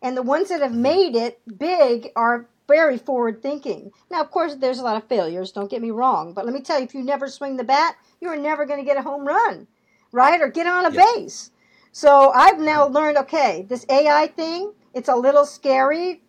[0.00, 0.82] And the ones that have mm-hmm.
[0.82, 5.52] made it big are very forward thinking now of course there's a lot of failures
[5.52, 7.96] don't get me wrong but let me tell you if you never swing the bat
[8.20, 9.66] you're never going to get a home run
[10.12, 10.40] right?
[10.40, 11.06] Or get on a yep.
[11.16, 11.50] base.
[11.90, 16.21] So i've now learned okay this ai thing it's a little scary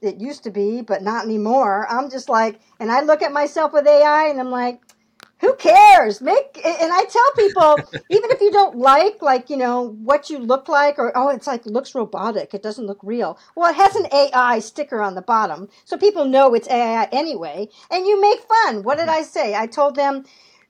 [0.00, 1.86] it used to be, but not anymore.
[1.90, 4.80] I'm just like, and I look at myself with AI and I'm like,
[5.40, 6.20] who cares?
[6.20, 10.38] Make and I tell people, even if you don't like like, you know, what you
[10.38, 13.38] look like or oh, it's like looks robotic, it doesn't look real.
[13.54, 17.68] Well, it has an AI sticker on the bottom, so people know it's AI anyway,
[17.90, 18.82] and you make fun.
[18.82, 19.54] What did I say?
[19.54, 20.24] I told them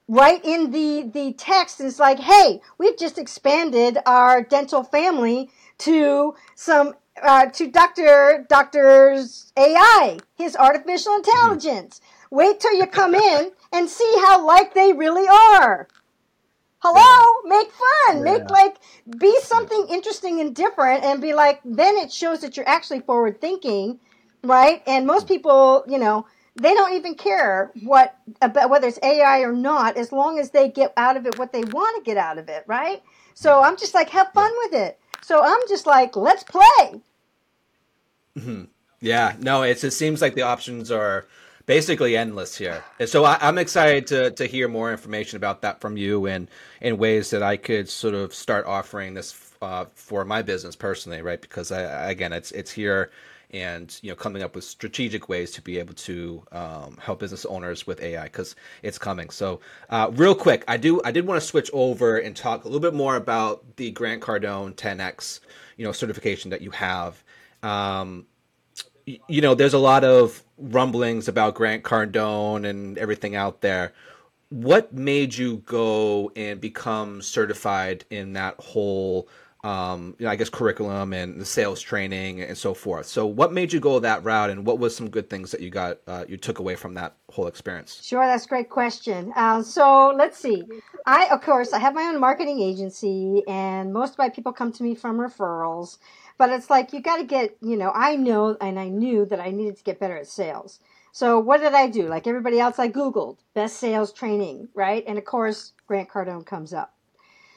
[0.08, 6.34] right in the the text It's like, "Hey, we've just expanded our dental family to
[6.56, 8.46] some uh, to Dr.
[8.48, 12.00] Doctor's AI, his artificial intelligence.
[12.30, 15.88] Wait till you come in and see how like they really are.
[16.78, 18.22] Hello, make fun, yeah.
[18.22, 18.76] make like
[19.18, 21.60] be something interesting and different, and be like.
[21.64, 23.98] Then it shows that you're actually forward thinking,
[24.44, 24.82] right?
[24.86, 29.52] And most people, you know, they don't even care what about whether it's AI or
[29.52, 32.38] not, as long as they get out of it what they want to get out
[32.38, 33.02] of it, right?
[33.34, 34.98] So I'm just like, have fun with it.
[35.22, 37.00] So I'm just like, let's play.
[38.36, 38.64] Mm-hmm.
[39.00, 41.26] Yeah, no, it seems like the options are
[41.66, 42.82] basically endless here.
[42.98, 46.48] And so I, am excited to to hear more information about that from you and
[46.80, 51.22] in ways that I could sort of start offering this uh, for my business personally,
[51.22, 51.40] right?
[51.40, 53.10] Because I, again, it's it's here
[53.52, 57.44] and you know coming up with strategic ways to be able to um, help business
[57.46, 59.30] owners with AI because it's coming.
[59.30, 62.68] So uh, real quick, I do I did want to switch over and talk a
[62.68, 65.40] little bit more about the Grant Cardone 10x
[65.76, 67.22] you know certification that you have.
[67.62, 68.26] Um,
[69.06, 73.92] you know, there's a lot of rumblings about Grant Cardone and everything out there.
[74.48, 79.28] What made you go and become certified in that whole
[79.66, 83.06] um, you know, I guess curriculum and the sales training and so forth.
[83.06, 85.70] So, what made you go that route, and what was some good things that you
[85.70, 88.00] got uh, you took away from that whole experience?
[88.04, 89.32] Sure, that's a great question.
[89.34, 90.62] Uh, so let's see.
[91.04, 94.70] I, of course, I have my own marketing agency, and most of my people come
[94.70, 95.98] to me from referrals.
[96.38, 99.40] But it's like you got to get, you know, I know and I knew that
[99.40, 100.80] I needed to get better at sales.
[101.12, 102.08] So what did I do?
[102.08, 105.02] Like everybody else, I Googled best sales training, right?
[105.06, 106.94] And of course, Grant Cardone comes up.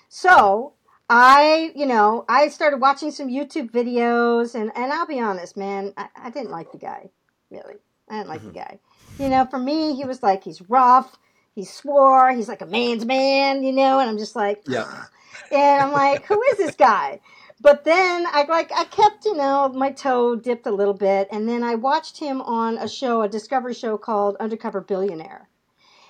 [0.07, 0.73] So
[1.09, 5.93] I, you know, I started watching some YouTube videos, and and I'll be honest, man,
[5.97, 7.09] I, I didn't like the guy,
[7.49, 7.75] really.
[8.09, 8.49] I didn't like mm-hmm.
[8.49, 8.79] the guy.
[9.17, 11.17] You know, for me, he was like he's rough,
[11.55, 15.05] he swore, he's like a man's man, you know, and I'm just like, yeah.
[15.51, 17.21] And I'm like, who is this guy?
[17.61, 21.47] But then I like I kept, you know, my toe dipped a little bit, and
[21.47, 25.49] then I watched him on a show, a Discovery show called Undercover Billionaire.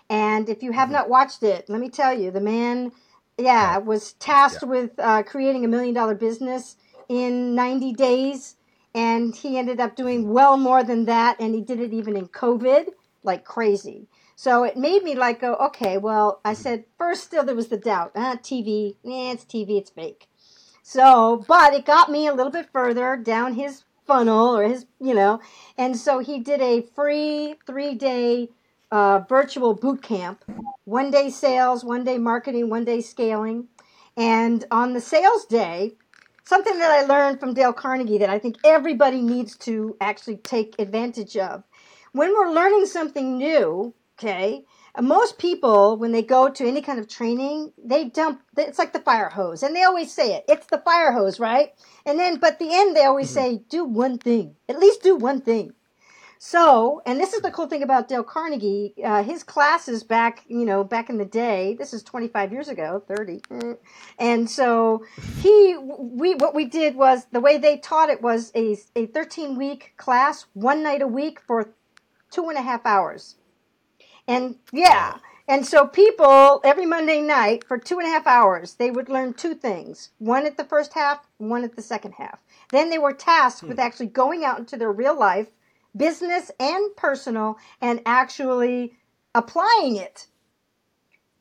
[0.09, 0.93] And if you have mm-hmm.
[0.93, 2.91] not watched it, let me tell you, the man
[3.39, 4.69] yeah, was tasked yeah.
[4.69, 6.75] with uh, creating a million dollar business
[7.07, 8.55] in 90 days.
[8.93, 11.39] And he ended up doing well more than that.
[11.39, 12.87] And he did it even in COVID,
[13.23, 14.07] like crazy.
[14.35, 17.77] So it made me like go, okay, well, I said, first, still there was the
[17.77, 18.11] doubt.
[18.15, 20.28] Ah, TV, yeah, it's TV, it's fake.
[20.91, 25.13] So, but it got me a little bit further down his funnel or his, you
[25.13, 25.39] know,
[25.77, 28.49] and so he did a free three day
[28.91, 30.43] uh, virtual boot camp
[30.85, 33.67] one day sales, one day marketing, one day scaling.
[34.17, 35.93] And on the sales day,
[36.43, 40.73] something that I learned from Dale Carnegie that I think everybody needs to actually take
[40.79, 41.61] advantage of.
[42.13, 44.65] When we're learning something new, okay,
[45.01, 48.99] most people, when they go to any kind of training, they dump, it's like the
[48.99, 49.63] fire hose.
[49.63, 51.73] And they always say it, it's the fire hose, right?
[52.05, 53.55] And then, but the end, they always mm-hmm.
[53.57, 54.55] say, do one thing.
[54.67, 55.73] At least do one thing.
[56.41, 58.93] So, and this is the cool thing about Dale Carnegie.
[59.03, 61.75] Uh, his classes back, you know, back in the day.
[61.77, 63.41] This is 25 years ago, 30.
[64.17, 65.03] And so
[65.41, 69.57] he, we, what we did was the way they taught it was a, a 13
[69.57, 71.73] week class, one night a week for
[72.31, 73.35] two and a half hours.
[74.29, 75.17] And yeah.
[75.47, 79.33] And so people every Monday night for two and a half hours, they would learn
[79.33, 80.11] two things.
[80.19, 82.39] One at the first half, one at the second half.
[82.71, 83.67] Then they were tasked hmm.
[83.67, 85.47] with actually going out into their real life
[85.95, 88.93] business and personal, and actually
[89.35, 90.27] applying it.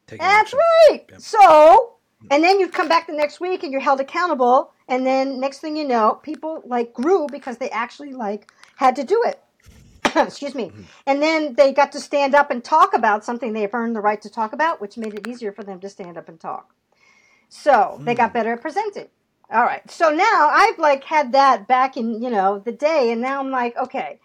[0.07, 0.59] Taking That's action.
[0.59, 1.05] right.
[1.11, 1.21] Yep.
[1.21, 1.97] So,
[2.31, 4.73] and then you come back the next week and you're held accountable.
[4.89, 9.05] And then next thing you know, people like grew because they actually like had to
[9.05, 9.41] do it.
[10.17, 10.73] Excuse me.
[11.07, 14.21] And then they got to stand up and talk about something they've earned the right
[14.23, 16.75] to talk about, which made it easier for them to stand up and talk.
[17.49, 18.35] So they got mm.
[18.35, 19.09] better at presenting.
[19.51, 19.89] All right.
[19.91, 23.11] So now I've like had that back in, you know, the day.
[23.11, 24.21] And now I'm like, okay,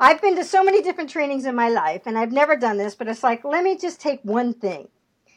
[0.00, 2.94] I've been to so many different trainings in my life, and I've never done this,
[2.94, 4.88] but it's like, let me just take one thing.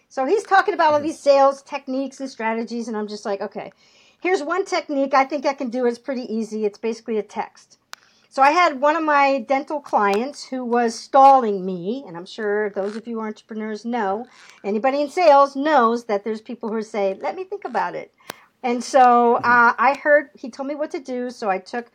[0.09, 3.71] So he's talking about all these sales techniques and strategies, and I'm just like, okay,
[4.19, 5.85] here's one technique I think I can do.
[5.85, 6.65] It's pretty easy.
[6.65, 7.77] It's basically a text.
[8.37, 12.69] So I had one of my dental clients who was stalling me, and I'm sure
[12.69, 14.27] those of you entrepreneurs know,
[14.63, 18.13] anybody in sales knows that there's people who say, let me think about it.
[18.61, 21.87] And so uh, I heard, he told me what to do, so I took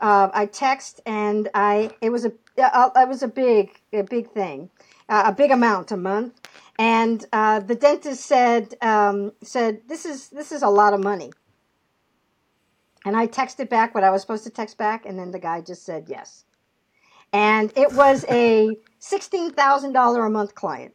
[0.00, 4.32] uh, I text and I it was a uh, it was a big a big
[4.32, 4.70] thing,
[5.08, 6.40] uh, a big amount a month,
[6.76, 11.30] and uh, the dentist said um, said this is this is a lot of money.
[13.04, 15.60] And I texted back what I was supposed to text back, and then the guy
[15.60, 16.44] just said yes,
[17.32, 20.94] and it was a sixteen thousand dollar a month client.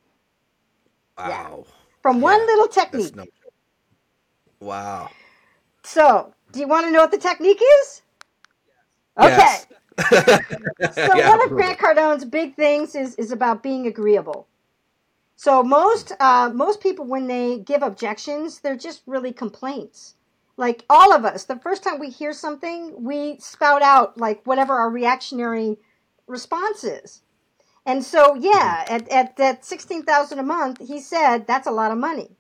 [1.18, 1.28] Wow!
[1.28, 1.72] Yeah.
[2.02, 2.24] From yeah.
[2.24, 3.14] one little technique.
[4.60, 5.10] Wow.
[5.84, 8.02] So, do you want to know what the technique is?
[9.18, 9.38] Okay.
[9.38, 9.68] Yes.
[10.94, 14.48] so yeah, one of Grant Cardone's big things is is about being agreeable.
[15.36, 20.16] So most uh, most people when they give objections, they're just really complaints.
[20.60, 24.74] Like all of us, the first time we hear something, we spout out like whatever
[24.76, 25.78] our reactionary
[26.28, 27.22] response is.
[27.86, 28.94] And so yeah, mm-hmm.
[28.94, 32.36] at at that sixteen thousand a month, he said that's a lot of money.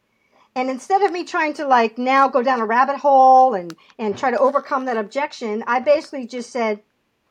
[0.53, 4.17] And instead of me trying to like now go down a rabbit hole and, and
[4.17, 6.81] try to overcome that objection, I basically just said,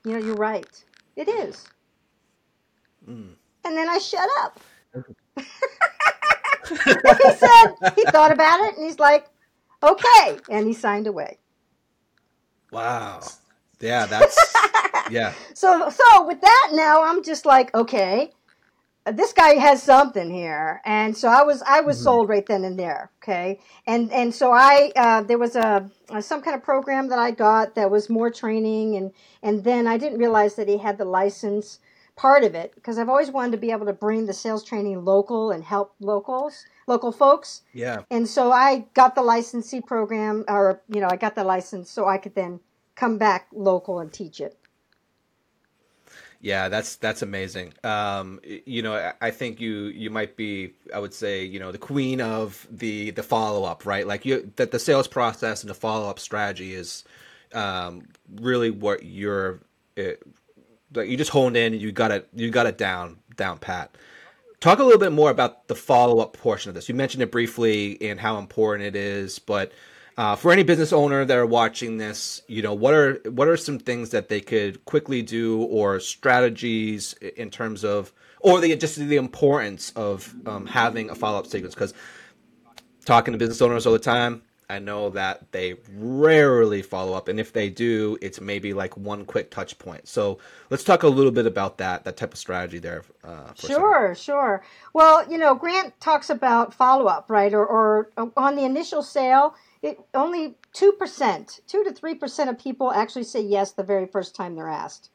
[0.06, 0.84] you know, you're right.
[1.16, 1.66] It is.
[3.06, 4.58] And then I shut up.
[6.66, 9.26] he said he thought about it and he's like,
[9.82, 11.38] okay, and he signed away.
[12.70, 13.20] Wow.
[13.80, 14.36] Yeah, that's
[15.10, 15.32] yeah.
[15.54, 18.32] So so with that now I'm just like, okay,
[19.06, 22.02] this guy has something here, and so I was I was Mhm.
[22.04, 23.10] sold right then and there.
[23.22, 27.18] Okay, and and so I uh, there was a, a some kind of program that
[27.18, 29.12] I got that was more training, and
[29.42, 31.78] and then I didn't realize that he had the license
[32.18, 35.04] part of it because I've always wanted to be able to bring the sales training
[35.04, 37.62] local and help locals local folks.
[37.72, 38.02] Yeah.
[38.10, 42.06] And so I got the licensee program, or you know, I got the license so
[42.06, 42.60] I could then
[42.96, 44.58] come back local and teach it.
[46.40, 47.74] Yeah, that's that's amazing.
[47.82, 51.78] Um, you know, I, think you you might be, I would say, you know, the
[51.78, 54.06] queen of the the follow up, right?
[54.06, 57.02] Like you that the sales process and the follow up strategy is
[57.54, 59.60] um, really what you're
[59.96, 60.22] it,
[60.94, 63.96] like you just honed in and you got it you got it down down pat.
[64.60, 66.88] Talk a little bit more about the follow up portion of this.
[66.88, 69.72] You mentioned it briefly and how important it is, but
[70.18, 73.56] uh, for any business owner that are watching this, you know, what are what are
[73.56, 78.96] some things that they could quickly do, or strategies in terms of, or the just
[78.96, 81.72] the importance of um, having a follow up sequence?
[81.72, 81.94] Because
[83.04, 87.40] talking to business owners all the time, I know that they rarely follow up, and
[87.40, 90.06] if they do, it's maybe like one quick touch point.
[90.06, 93.02] So let's talk a little bit about that that type of strategy there.
[93.24, 93.76] Uh, for a second.
[93.76, 94.64] Sure, sure.
[94.92, 97.54] Well, you know, Grant talks about follow up, right?
[97.54, 102.50] Or, or uh, on the initial sale, it only two percent, two to three percent
[102.50, 105.10] of people actually say yes the very first time they're asked.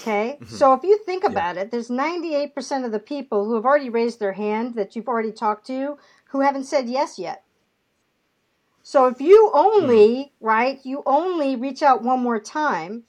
[0.00, 3.90] Okay, so if you think about it, there's 98% of the people who have already
[3.90, 5.98] raised their hand that you've already talked to
[6.30, 7.44] who haven't said yes yet.
[8.82, 10.46] So if you only, hmm.
[10.46, 13.04] right, you only reach out one more time,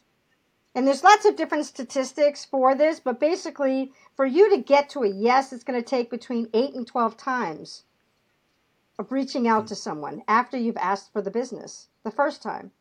[0.75, 5.03] and there's lots of different statistics for this, but basically, for you to get to
[5.03, 7.83] a yes, it's going to take between 8 and 12 times
[8.99, 12.71] of reaching out to someone after you've asked for the business the first time.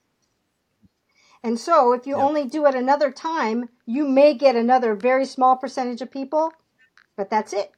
[1.42, 2.22] And so, if you Yeah.
[2.22, 6.52] only do it another time, you may get another very small percentage of people,
[7.16, 7.72] but that's it.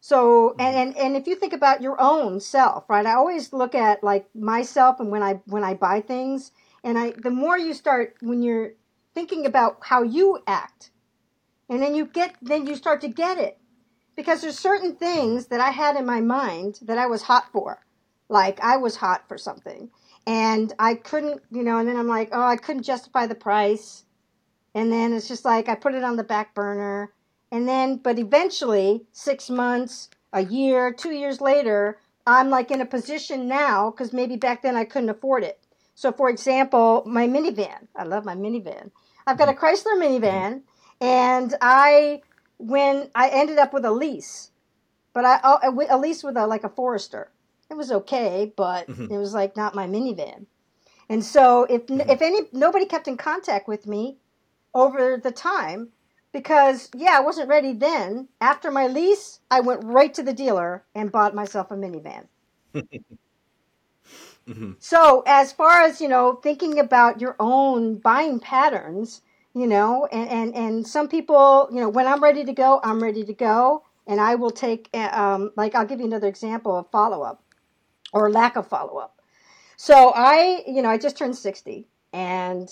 [0.00, 0.78] So, and, mm-hmm.
[0.78, 3.06] and, and if you think about your own self, right?
[3.06, 6.52] I always look at like myself and when I when I buy things,
[6.84, 8.72] and I the more you start when you're
[9.14, 10.90] thinking about how you act,
[11.68, 13.58] and then you get then you start to get it
[14.14, 17.84] because there's certain things that I had in my mind that I was hot for,
[18.28, 19.90] like I was hot for something,
[20.26, 24.04] and I couldn't, you know, and then I'm like, oh, I couldn't justify the price,
[24.74, 27.12] and then it's just like I put it on the back burner,
[27.50, 32.86] and then but eventually six months, a year, two years later, I'm like in a
[32.86, 35.58] position now because maybe back then I couldn't afford it.
[35.94, 37.88] So, for example, my minivan.
[37.96, 38.90] I love my minivan.
[39.26, 39.64] I've got a mm-hmm.
[39.64, 41.04] Chrysler minivan, mm-hmm.
[41.04, 42.22] and I
[42.58, 44.50] when I ended up with a lease,
[45.12, 47.30] but I oh, a a lease with a like a Forester.
[47.70, 49.10] It was okay, but Mhm.
[49.10, 50.46] it was like not my minivan.
[51.08, 52.08] And so if mm-hmm.
[52.08, 54.18] if any nobody kept in contact with me
[54.74, 55.88] over the time
[56.32, 58.28] because yeah, I wasn't ready then.
[58.40, 62.28] After my lease, I went right to the dealer and bought myself a minivan.
[64.46, 64.76] Mhm.
[64.80, 69.22] So, as far as you know, thinking about your own buying patterns,
[69.54, 73.02] you know, and and and some people, you know, when I'm ready to go, I'm
[73.02, 76.76] ready to go, and I will take, uh, um, like, I'll give you another example
[76.76, 77.42] of follow up
[78.12, 79.20] or lack of follow up.
[79.76, 82.68] So I, you know, I just turned 60, and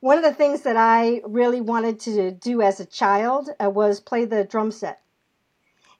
[0.00, 4.00] one of the things that I really wanted to do as a child uh, was
[4.00, 5.00] play the drum set.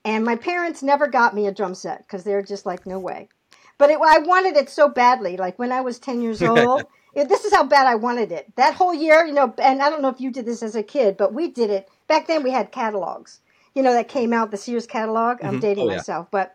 [0.04, 3.28] And my parents never got me a drum set because they're just like, no way.
[3.76, 5.36] But it, I wanted it so badly.
[5.36, 6.82] Like when I was 10 years old,
[7.14, 8.54] it, this is how bad I wanted it.
[8.56, 10.82] That whole year, you know, and I don't know if you did this as a
[10.82, 11.88] kid, but we did it.
[12.06, 13.40] Back then we had catalogs,
[13.74, 15.38] you know, that came out, the Sears catalog.
[15.42, 15.60] I'm Mhm.
[15.60, 15.96] dating Oh, yeah.
[15.96, 16.28] myself.
[16.30, 16.54] But,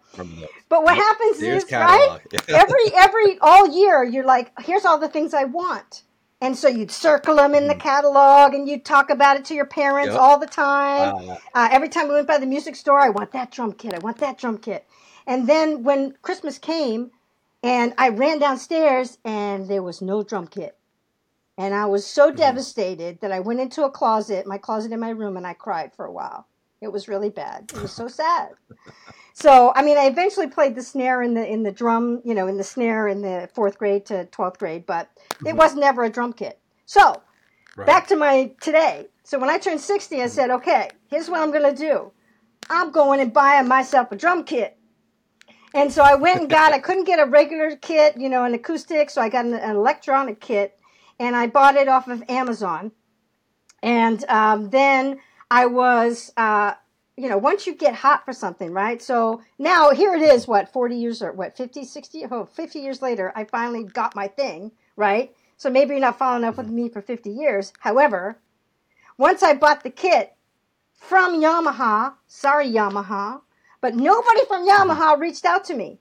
[0.69, 2.07] but what happens Sears is, right?
[2.07, 2.21] catalog.
[2.49, 2.59] Yeah.
[2.59, 6.03] every every all year you're like here's all the things i want
[6.43, 9.65] and so you'd circle them in the catalog and you'd talk about it to your
[9.65, 10.21] parents Yep.
[10.21, 11.13] all the time.
[11.13, 11.37] Wow.
[11.55, 13.99] uh, every time we went by the music store i want that drum kit i
[13.99, 14.85] want that drum kit.
[15.25, 17.11] And then when christmas came
[17.63, 20.77] and i ran downstairs and there was no drum kit.
[21.57, 25.11] And i was so devastated that i went into a closet my closet in my
[25.11, 26.47] room and i cried for a while.
[26.81, 27.69] It was really bad.
[27.73, 28.49] It was so sad
[29.33, 32.47] so I mean, I eventually played the snare in the in the drum, you know,
[32.47, 35.09] in the snare in the fourth grade to twelfth grade, but
[35.45, 36.59] it was never a drum kit.
[36.85, 37.21] So
[37.75, 37.87] Right.
[37.87, 39.07] back to my today.
[39.23, 42.11] So when I turned sixty, I said, okay, here's what I'm gonna do.
[42.69, 44.77] I'm going and buying myself a drum kit.
[45.73, 46.71] And so I went and got.
[46.71, 49.75] I couldn't get a regular kit, you know, an acoustic, so I got an, an
[49.75, 50.77] electronic kit,
[51.19, 52.91] and I bought it off of Amazon.
[53.81, 55.19] And um, then
[55.49, 56.75] I was, uh,
[57.15, 59.01] you know, once you get hot for something, right?
[59.01, 63.01] So now here it is, what, 40 years or what, 50, 60, oh, 50 years
[63.01, 65.35] later, I finally got my thing, right?
[65.57, 66.75] So maybe you're not following up with mm-hmm.
[66.75, 67.71] me for 50 years.
[67.79, 68.39] However,
[69.17, 70.35] once I bought the kit
[70.93, 73.41] from Yamaha, sorry, Yamaha,
[73.79, 75.21] but nobody from Yamaha mm-hmm.
[75.21, 75.99] reached out to me.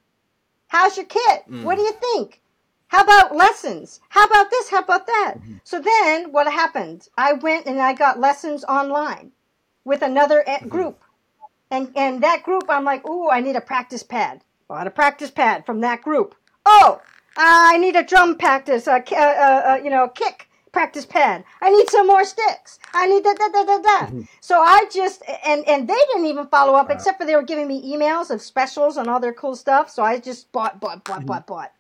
[0.68, 1.42] How's your kit?
[1.50, 1.64] Mm.
[1.64, 2.40] What do you think?
[2.88, 4.00] How about lessons?
[4.08, 4.70] How about this?
[4.70, 5.34] How about that?
[5.36, 5.56] Mm-hmm.
[5.64, 7.08] So then what happened?
[7.18, 9.32] I went and I got lessons online
[9.84, 11.02] with another e- group.
[11.70, 14.42] And, and that group, I'm like, ooh, I need a practice pad.
[14.68, 16.34] Bought a practice pad from that group.
[16.66, 17.00] Oh,
[17.36, 21.44] I need a drum practice, a, uh, uh, uh, you know, kick practice pad.
[21.60, 22.78] I need some more sticks.
[22.94, 24.06] I need da da da da da.
[24.40, 27.68] So I just and and they didn't even follow up except for they were giving
[27.68, 29.90] me emails of specials and all their cool stuff.
[29.90, 31.72] So I just bought bought bought bought bought.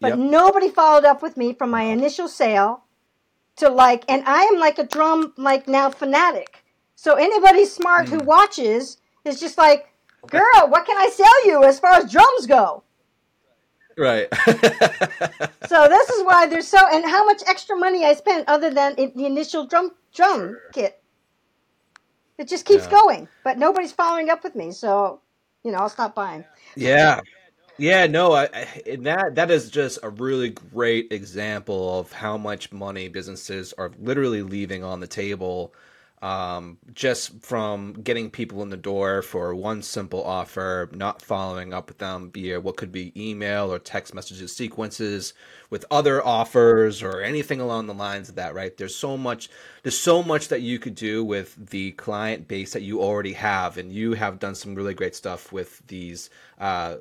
[0.00, 0.18] But Yep.
[0.18, 2.84] nobody followed up with me from my initial sale
[3.56, 6.59] to like and I am like a drum like now fanatic.
[7.00, 8.26] So anybody smart who hmm.
[8.26, 9.88] watches is just like,
[10.26, 12.82] girl, what can I sell you as far as drums go?
[13.96, 14.28] Right.
[15.66, 18.96] So this is why there's so and how much extra money I spent other than
[18.98, 21.00] it, the initial drum drum kit.
[22.38, 22.90] It just keeps Yeah.
[22.90, 25.20] going, but nobody's following up with me, so
[25.62, 26.44] you know I'll stop buying.
[26.74, 27.20] Yeah.
[27.78, 32.72] Yeah, no, I, I that that is just a really great example of how much
[32.72, 35.72] money businesses are literally leaving on the table
[36.22, 41.88] um, just from getting people in the door for one simple offer, not following up
[41.88, 45.32] with them via what could be email or text messages sequences
[45.70, 48.76] with other offers or anything along the lines of that, right?
[48.76, 49.48] There's so much
[49.82, 53.78] there's so much that you could do with the client base that you already have
[53.78, 56.96] and you have done some really great stuff with these uh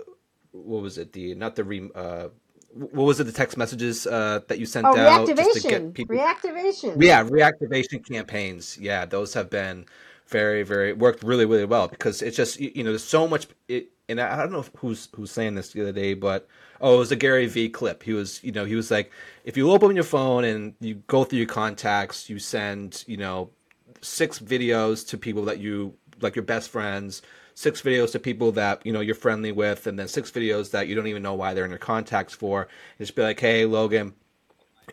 [0.52, 2.30] what was it the not the re uh
[2.74, 6.16] what was it the text messages uh that you sent Oh, out reactivation, get people
[6.16, 7.02] reactivation.
[7.02, 8.78] yeah, reactivation campaigns.
[8.78, 9.86] Yeah, those have been
[10.28, 13.48] very, very worked really, really well because it's just you know there's so much.
[13.68, 16.48] It, and I I don't know who's who's saying this the other day, but
[16.82, 18.04] oh, it was a Gary V clip.
[18.04, 19.12] He was you know he was like,
[19.46, 23.50] if you open your phone and you go through your contacts, you send you know
[24.02, 27.22] six videos to people that you like your best friends
[27.60, 30.88] six videos to people that you know you're friendly with and then six videos that
[30.88, 33.66] you don't even know why they're in your contacts for and just be like hey
[33.66, 34.14] logan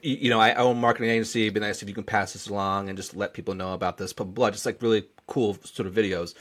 [0.02, 1.42] you, you know, I own a marketing agency.
[1.42, 3.98] It'd be nice if you can pass this along and just let people know about
[3.98, 4.12] this.
[4.12, 4.50] Blah blah.
[4.50, 6.34] Just like really cool sort of videos.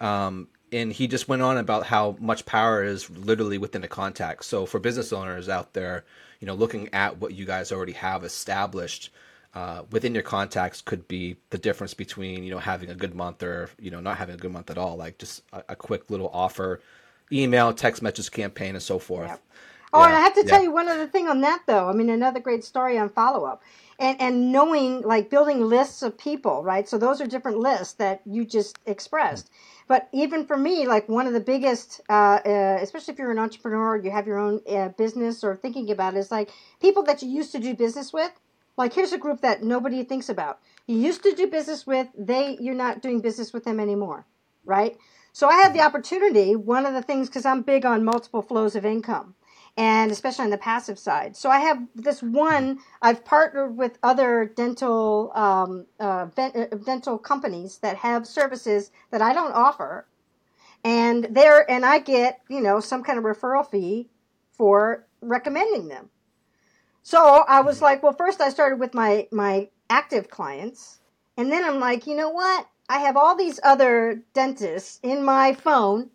[0.00, 4.44] Um, and he just went on about how much power is literally within the contact.
[4.44, 6.04] So for business owners out there,
[6.38, 9.10] you know, looking at what you guys already have established
[9.54, 13.42] uh, within your contacts could be the difference between you know having a good month
[13.42, 14.96] or you know not having a good month at all.
[14.96, 16.80] Like just a, a quick little offer,
[17.32, 19.28] email, text message campaign, and so forth.
[19.28, 19.42] Yep.
[19.92, 20.50] Oh, and I have to yeah.
[20.50, 21.88] tell you one other thing on that though.
[21.88, 23.62] I mean, another great story on follow up,
[23.98, 26.88] and and knowing like building lists of people, right?
[26.88, 29.50] So those are different lists that you just expressed.
[29.88, 33.40] But even for me, like one of the biggest, uh, uh, especially if you're an
[33.40, 37.20] entrepreneur, you have your own uh, business or thinking about it, is like people that
[37.22, 38.30] you used to do business with.
[38.80, 40.58] Like here's a group that nobody thinks about.
[40.86, 44.24] You used to do business with, they you're not doing business with them anymore,
[44.64, 44.96] right?
[45.34, 46.56] So I had the opportunity.
[46.56, 49.34] One of the things because I'm big on multiple flows of income
[49.76, 51.36] and especially on the passive side.
[51.36, 52.78] So I have this one.
[53.02, 59.34] I've partnered with other dental um, uh, uh, dental companies that have services that I
[59.34, 60.06] don't offer,
[60.82, 64.08] and there and I get you know some kind of referral fee
[64.56, 66.08] for recommending them.
[67.02, 71.00] So I was like, well, first I started with my my active clients,
[71.36, 72.66] and then I'm like, you know what?
[72.88, 76.10] I have all these other dentists in my phone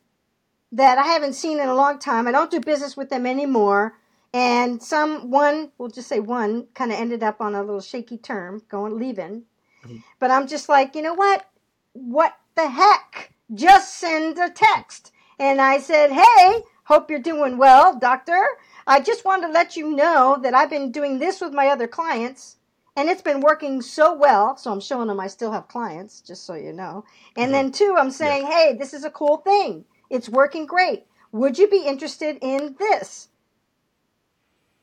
[0.71, 2.27] that I haven't seen in a long time.
[2.27, 3.97] I don't do business with them anymore.
[4.33, 8.17] And some one, we'll just say one, kind of ended up on a little shaky
[8.17, 9.43] term, going leaving.
[9.85, 9.97] Mm-hmm.
[10.19, 11.47] But I'm just like, you know what?
[11.93, 13.33] What the heck?
[13.53, 15.13] Just send a text.
[15.39, 18.45] And I said, hey, hope you're doing well, doctor.
[18.87, 21.87] I just wanted to let you know that I've been doing this with my other
[21.87, 22.57] clients
[22.95, 24.55] and it's been working so well.
[24.57, 27.03] So I'm showing them I still have clients, just so you know.
[27.35, 27.73] And then mm-hmm.
[27.73, 29.85] two, I'm saying, hey, this is a cool thing.
[30.09, 31.05] It's working great.
[31.31, 33.29] Would you be interested in this?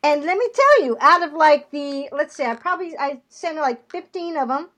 [0.03, 3.57] And let me tell you, out of like the, let's say I probably, I sent
[3.57, 4.68] like 15 of them.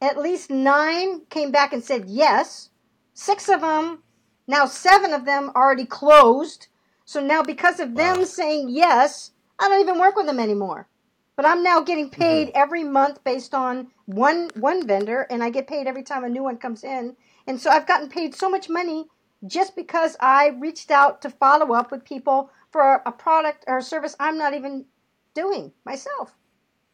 [0.00, 2.70] At least nine came back and said yes.
[3.14, 4.02] Six of them,
[4.46, 6.68] now seven of them already closed.
[7.08, 8.24] So now because of them Wow.
[8.24, 10.88] saying yes, I don't even work with them anymore.
[11.36, 12.20] But I'm now getting mm-hmm.
[12.20, 16.28] paid every month based on one one vendor, and I get paid every time a
[16.28, 17.16] new one comes in.
[17.46, 19.06] And so I've gotten paid so much money
[19.46, 23.82] just because I reached out to follow up with people for a product or a
[23.82, 24.84] service I'm not even
[25.32, 26.36] doing myself.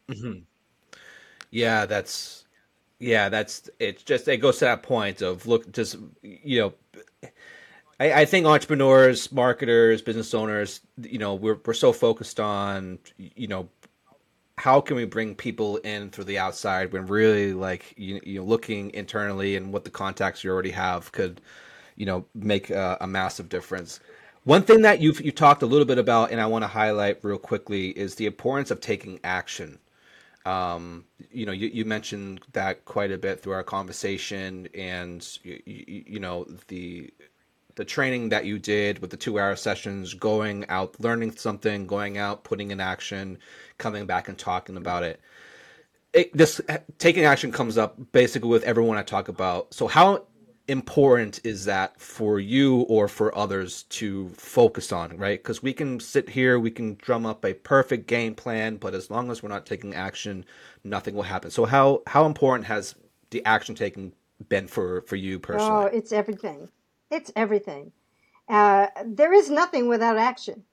[0.09, 0.43] Mm-hmm.
[1.51, 2.45] Yeah, that's
[2.99, 6.73] Yeah, that's it's just it goes to that point of look just you know
[7.99, 13.47] I, I think entrepreneurs, marketers, business owners, you know, we're we're so focused on you
[13.47, 13.69] know
[14.57, 18.45] how can we bring people in through the outside when really like you, you know
[18.45, 21.41] looking internally and what the contacts you already have could
[21.95, 23.99] you know make a, a massive difference.
[24.43, 27.23] One thing that you've you talked a little bit about and i want to highlight
[27.23, 29.79] real quickly is the importance of taking action.
[30.45, 35.61] Um, you know you, you mentioned that quite a bit through our conversation and you,
[35.65, 37.11] you, you know the
[37.75, 42.17] the training that you did with the two hour sessions, going out, learning something, going
[42.17, 43.37] out, putting in action,
[43.77, 45.19] coming back and talking about it.
[46.13, 46.35] it.
[46.35, 46.61] This
[46.97, 49.73] taking action comes up basically with everyone I talk about.
[49.73, 50.23] So, how
[50.67, 55.37] important is that for you or for others to focus on, right?
[55.37, 59.11] Because we can sit here, we can drum up a perfect game plan, but as
[59.11, 60.45] long as we're not taking action,
[60.83, 61.51] nothing will happen.
[61.51, 62.95] So, how how important has
[63.31, 64.13] the action taking
[64.49, 65.85] been for for you personally?
[65.85, 66.69] Oh, it's everything.
[67.09, 67.91] It's everything.
[68.47, 70.63] Uh, there is nothing without action.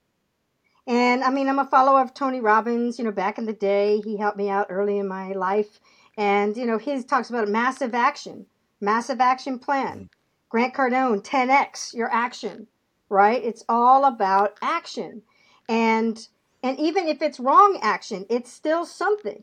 [0.86, 2.98] And I mean, I'm a follower of Tony Robbins.
[2.98, 5.80] You know, back in the day, he helped me out early in my life.
[6.16, 8.46] And, you know, he talks about massive action,
[8.80, 9.96] massive action plan.
[9.96, 10.06] Mm-hmm.
[10.50, 12.66] Grant Cardone, 10x your action,
[13.08, 13.42] right?
[13.42, 15.22] It's all about action.
[15.68, 16.28] And
[16.62, 19.42] and even if it's wrong action, it's still something.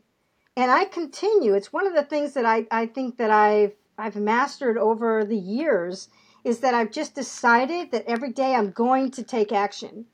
[0.56, 1.54] And I continue.
[1.54, 5.36] It's one of the things that I, I think that I've I've mastered over the
[5.36, 6.08] years
[6.44, 10.06] is that I've just decided that every day I'm going to take action.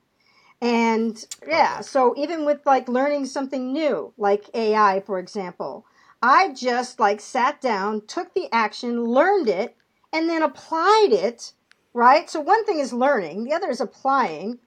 [0.60, 5.84] And yeah, so even with like learning something new, like AI, for example,
[6.22, 9.76] I just like sat down, took the action, learned it,
[10.12, 11.52] and then applied it,
[11.92, 12.28] right?
[12.30, 14.58] So one thing is learning, the other is applying,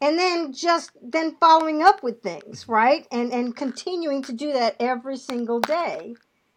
[0.00, 3.06] and then just then following up with things, right?
[3.12, 6.14] And and continuing to do that every single day.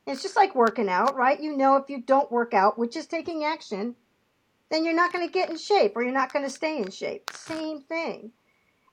[0.08, 1.40] It's just like working out, right?
[1.40, 3.96] You know if you don't work out, which is taking action,
[4.72, 6.90] then you're not going to get in shape or you're not going to stay in
[6.90, 7.30] shape.
[7.34, 8.32] Same thing.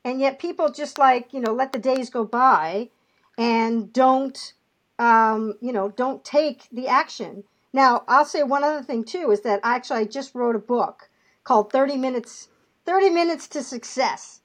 [0.04, 2.90] And yet people just like, you know, let the days go by
[3.38, 4.54] and don't,
[4.98, 7.44] um, you know, don't take the action.
[7.72, 11.08] Now, I'll say one other thing too is that actually I just wrote a book
[11.44, 12.48] called 30 Minutes
[12.84, 14.40] 30 Minutes to Success.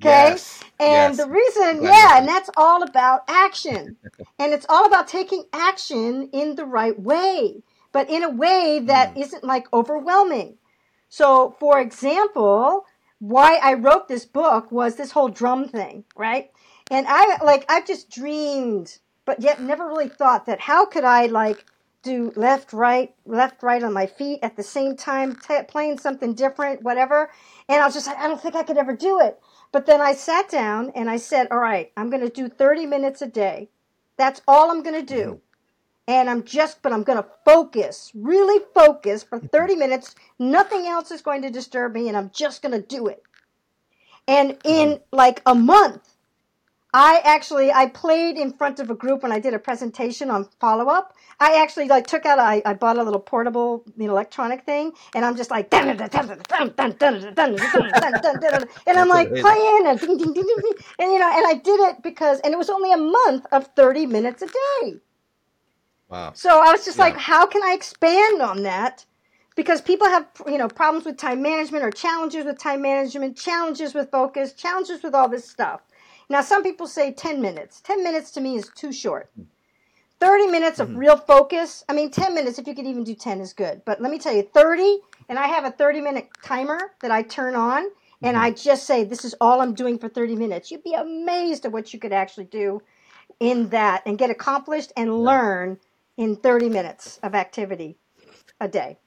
[0.00, 0.30] Okay?
[0.30, 1.16] Yes, and yes.
[1.18, 3.96] the reason, Glad yeah, and that's all about action.
[4.38, 7.62] and it's all about taking action in the right way,
[7.94, 9.20] but in a way that hmm.
[9.20, 10.58] not like overwhelming.
[11.08, 12.84] So, for example,
[13.20, 16.50] why I wrote this book was this whole drum thing, right?
[16.90, 21.26] And I like I've just dreamed, but yet never really thought that how could I
[21.26, 21.64] like
[22.02, 26.34] do left, right, left, right on my feet at the same time, t- playing something
[26.34, 27.30] different, whatever.
[27.68, 29.40] And I was just like, I don't think I could ever do it.
[29.72, 32.86] But then I sat down and I said, all right, I'm going to do 30
[32.86, 33.70] minutes a day.
[34.18, 35.30] That's all I'm going to do.
[35.30, 35.43] Hmm.
[36.06, 40.14] And I'm just, but I'm going to focus, really focus for 30 minutes.
[40.38, 43.22] Nothing else is going to disturb me, and I'm just going to do it.
[44.28, 46.14] And in like a month,
[46.96, 50.48] I actually I played in front of a group when I did a presentation on
[50.60, 51.16] follow up.
[51.40, 54.92] I actually like took out I, I bought a little portable you know, electronic thing
[55.12, 58.12] and I'm just like dun, dun, dun, dun, dun, dun, dun, dun, dun, dun, dun,
[58.22, 61.32] dun, dun, and I'm like playing and ding, ding, ding, ding, ding, and you know
[61.36, 64.46] and I did it because and it was only a month of 30 minutes a
[64.46, 65.00] day.
[66.08, 66.32] Wow.
[66.34, 67.04] So I was just Yeah.
[67.04, 69.04] like, how can I expand on that?
[69.56, 73.94] Because people have, you know, problems with time management or challenges with time management, challenges
[73.94, 75.80] with focus, challenges with all this stuff.
[76.28, 77.80] Now, some people say 10 minutes.
[77.80, 79.30] 10 minutes to me is too short.
[79.36, 79.42] Hmm.
[80.20, 80.96] 30 minutes of hmm.
[80.96, 81.84] real focus.
[81.88, 83.82] I mean, 10 minutes, if you could even do 10, is good.
[83.84, 84.98] But let me tell you, 30,
[85.28, 87.84] and I have a 30 minute timer that I turn on,
[88.22, 88.42] and hmm.
[88.42, 90.70] I just say, this is all I'm doing for 30 minutes.
[90.70, 92.80] You'd be amazed at what you could actually do
[93.40, 95.78] in that and get accomplished and learn
[96.16, 97.96] in 30 minutes of activity
[98.60, 98.98] a day.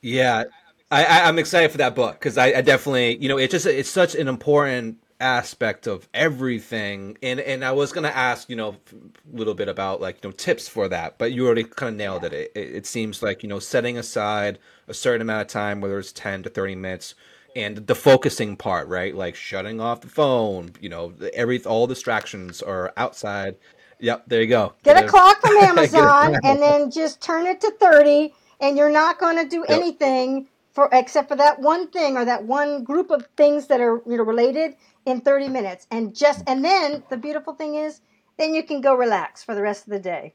[0.00, 0.44] Yeah,
[0.90, 3.66] I, I I'm excited for that book because I, I definitely you know it's just
[3.66, 8.76] it's such an important aspect of everything and and I was gonna ask you know
[8.92, 11.96] a little bit about like you know tips for that but you already kind of
[11.96, 12.32] nailed it.
[12.34, 16.12] it it seems like you know setting aside a certain amount of time whether it's
[16.12, 17.14] 10 to 30 minutes
[17.56, 22.60] and the focusing part right like shutting off the phone you know every all distractions
[22.60, 23.56] are outside
[23.98, 24.74] yep there you go.
[24.82, 29.18] Get a clock from Amazon and then just turn it to 30 and you're not
[29.18, 29.70] going to do Yep.
[29.70, 34.02] anything for except for that one thing or that one group of things that are
[34.06, 34.76] you know related
[35.06, 35.86] in 30 minutes.
[35.90, 38.00] And just and then the beautiful thing is
[38.38, 40.34] then you can go relax for the rest of the day.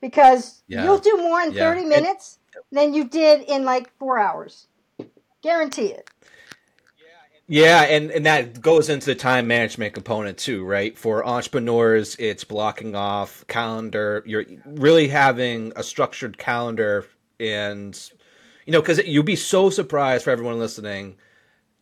[0.00, 0.84] Because Yeah.
[0.84, 1.68] you'll do more in Yeah.
[1.70, 2.38] 30 And- minutes
[2.70, 4.68] than you did in like 4 hours.
[5.42, 6.10] Guarantee it
[7.48, 10.98] Yeah, and, and that goes into the time management component too, right?
[10.98, 14.24] For entrepreneurs, it's blocking off calendar.
[14.26, 17.06] You're really having a structured calendar,
[17.38, 17.96] and
[18.66, 21.16] you know, because you'd be so surprised for everyone listening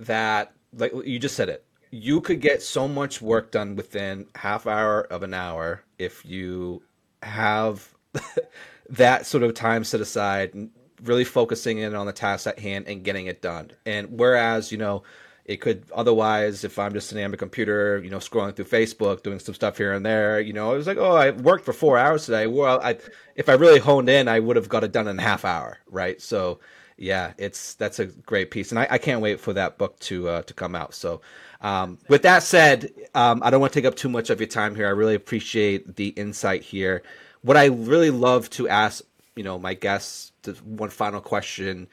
[0.00, 4.66] that, like you just said it, you could get so much work done within half
[4.66, 6.82] hour of an hour if you
[7.22, 7.94] have
[8.90, 10.54] that sort of time set aside,
[11.02, 13.70] really focusing in on the task at hand and getting it done.
[13.86, 15.02] And whereas, you know,
[15.44, 19.22] it could otherwise, if I'm just sitting on my computer, you know, scrolling through Facebook,
[19.22, 21.74] doing some stuff here and there, you know, it was like, oh, I worked for
[21.74, 22.46] four hours today.
[22.46, 22.96] Well, I,
[23.36, 25.78] if I really honed in, I would have got it done in a half hour,
[25.90, 26.20] right?
[26.20, 26.60] So,
[26.96, 30.28] yeah, it's that's a great piece, and I, I can't wait for that book to
[30.28, 30.94] uh, to come out.
[30.94, 31.20] So,
[31.60, 34.46] um, with that said, um, I don't want to take up too much of your
[34.46, 34.86] time here.
[34.86, 37.02] I really appreciate the insight here.
[37.42, 39.02] What I really love to ask,
[39.34, 40.32] you know, my guests,
[40.62, 41.88] one final question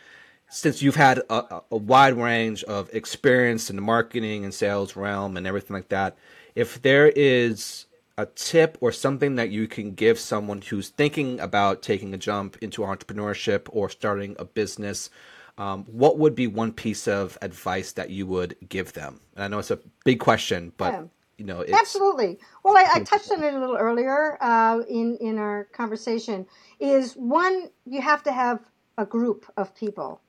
[0.51, 5.37] since you've had a, a, wide range of experience in the marketing and sales realm
[5.37, 6.17] and everything like that,
[6.55, 7.85] if there is
[8.17, 12.57] a tip or something that you can give someone who's thinking about taking a jump
[12.61, 15.09] into entrepreneurship or starting a business,
[15.57, 19.21] um, what would be one piece of advice that you would give them?
[19.35, 21.03] And I know it's a big question, but yeah.
[21.37, 22.39] you know, absolutely.
[22.63, 26.45] Well, I, I, touched on it a little earlier uh, in in our conversation.
[26.79, 28.59] Is one you have to have
[28.97, 30.21] a group of people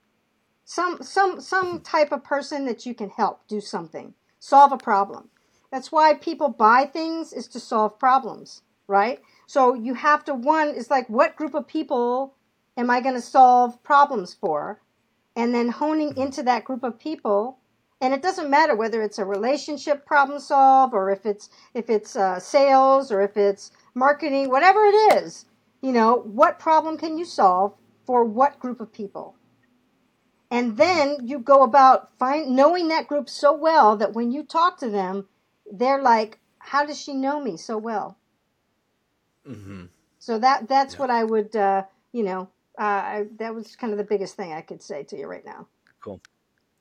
[0.64, 5.30] some some some type of person that you can help do something solve a problem.
[5.70, 9.20] That's why people buy things is to solve problems right?
[9.46, 12.34] So you have to one is like what group of people
[12.76, 14.80] am i going to solve problems for?
[15.34, 17.58] And then honing into that group of people
[18.02, 22.16] and it doesn't matter whether it's a relationship problem solve or if it's if it's
[22.16, 25.46] uh, sales or if it's marketing whatever it is
[25.80, 27.72] you know what problem can you solve
[28.04, 29.36] for what group of people
[30.52, 34.78] and then you go about find knowing that group so well that when you talk
[34.80, 35.26] to them,
[35.72, 38.18] they're like, "How does she know me so well?"
[39.48, 39.86] Mm-hmm.
[40.18, 41.00] So that that's yeah.
[41.00, 44.52] what I would, uh, you know, uh, I, that was kind of the biggest thing
[44.52, 45.68] I could say to you right now.
[46.00, 46.20] Cool.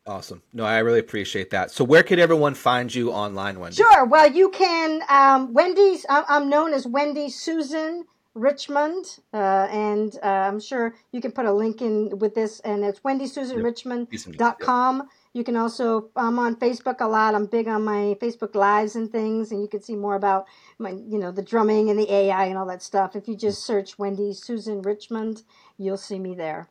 [0.05, 0.41] Awesome.
[0.51, 1.71] No, I really appreciate that.
[1.71, 3.77] So, where could everyone find you online, Wendy?
[3.77, 4.05] Sure.
[4.05, 5.01] Well, you can.
[5.07, 6.05] Um, Wendy's.
[6.09, 11.51] I'm known as Wendy Susan Richmond, uh, and uh, I'm sure you can put a
[11.51, 14.97] link in with this, and it's wendysusanrichmond.com.
[14.97, 15.05] Yep.
[15.33, 17.35] You can also, I'm on Facebook a lot.
[17.35, 20.91] I'm big on my Facebook lives and things, and you can see more about my,
[20.91, 23.15] you know, the drumming and the AI and all that stuff.
[23.15, 25.43] If you just search Wendy Susan Richmond,
[25.77, 26.69] you'll see me there.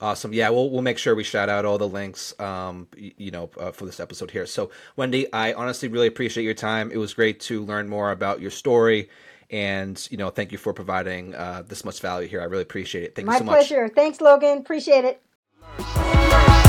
[0.00, 0.32] Awesome.
[0.32, 3.70] Yeah, we'll we'll make sure we shout out all the links, um, you know, uh,
[3.70, 4.46] for this episode here.
[4.46, 6.90] So, Wendy, I honestly really appreciate your time.
[6.90, 9.08] It was great to learn more about your story
[9.52, 12.40] and you know, thank you for providing uh, this much value here.
[12.40, 13.14] I really appreciate it.
[13.14, 13.52] Thank My you so much.
[13.52, 13.88] My pleasure.
[13.88, 14.58] Thanks, Logan.
[14.58, 16.61] Appreciate it.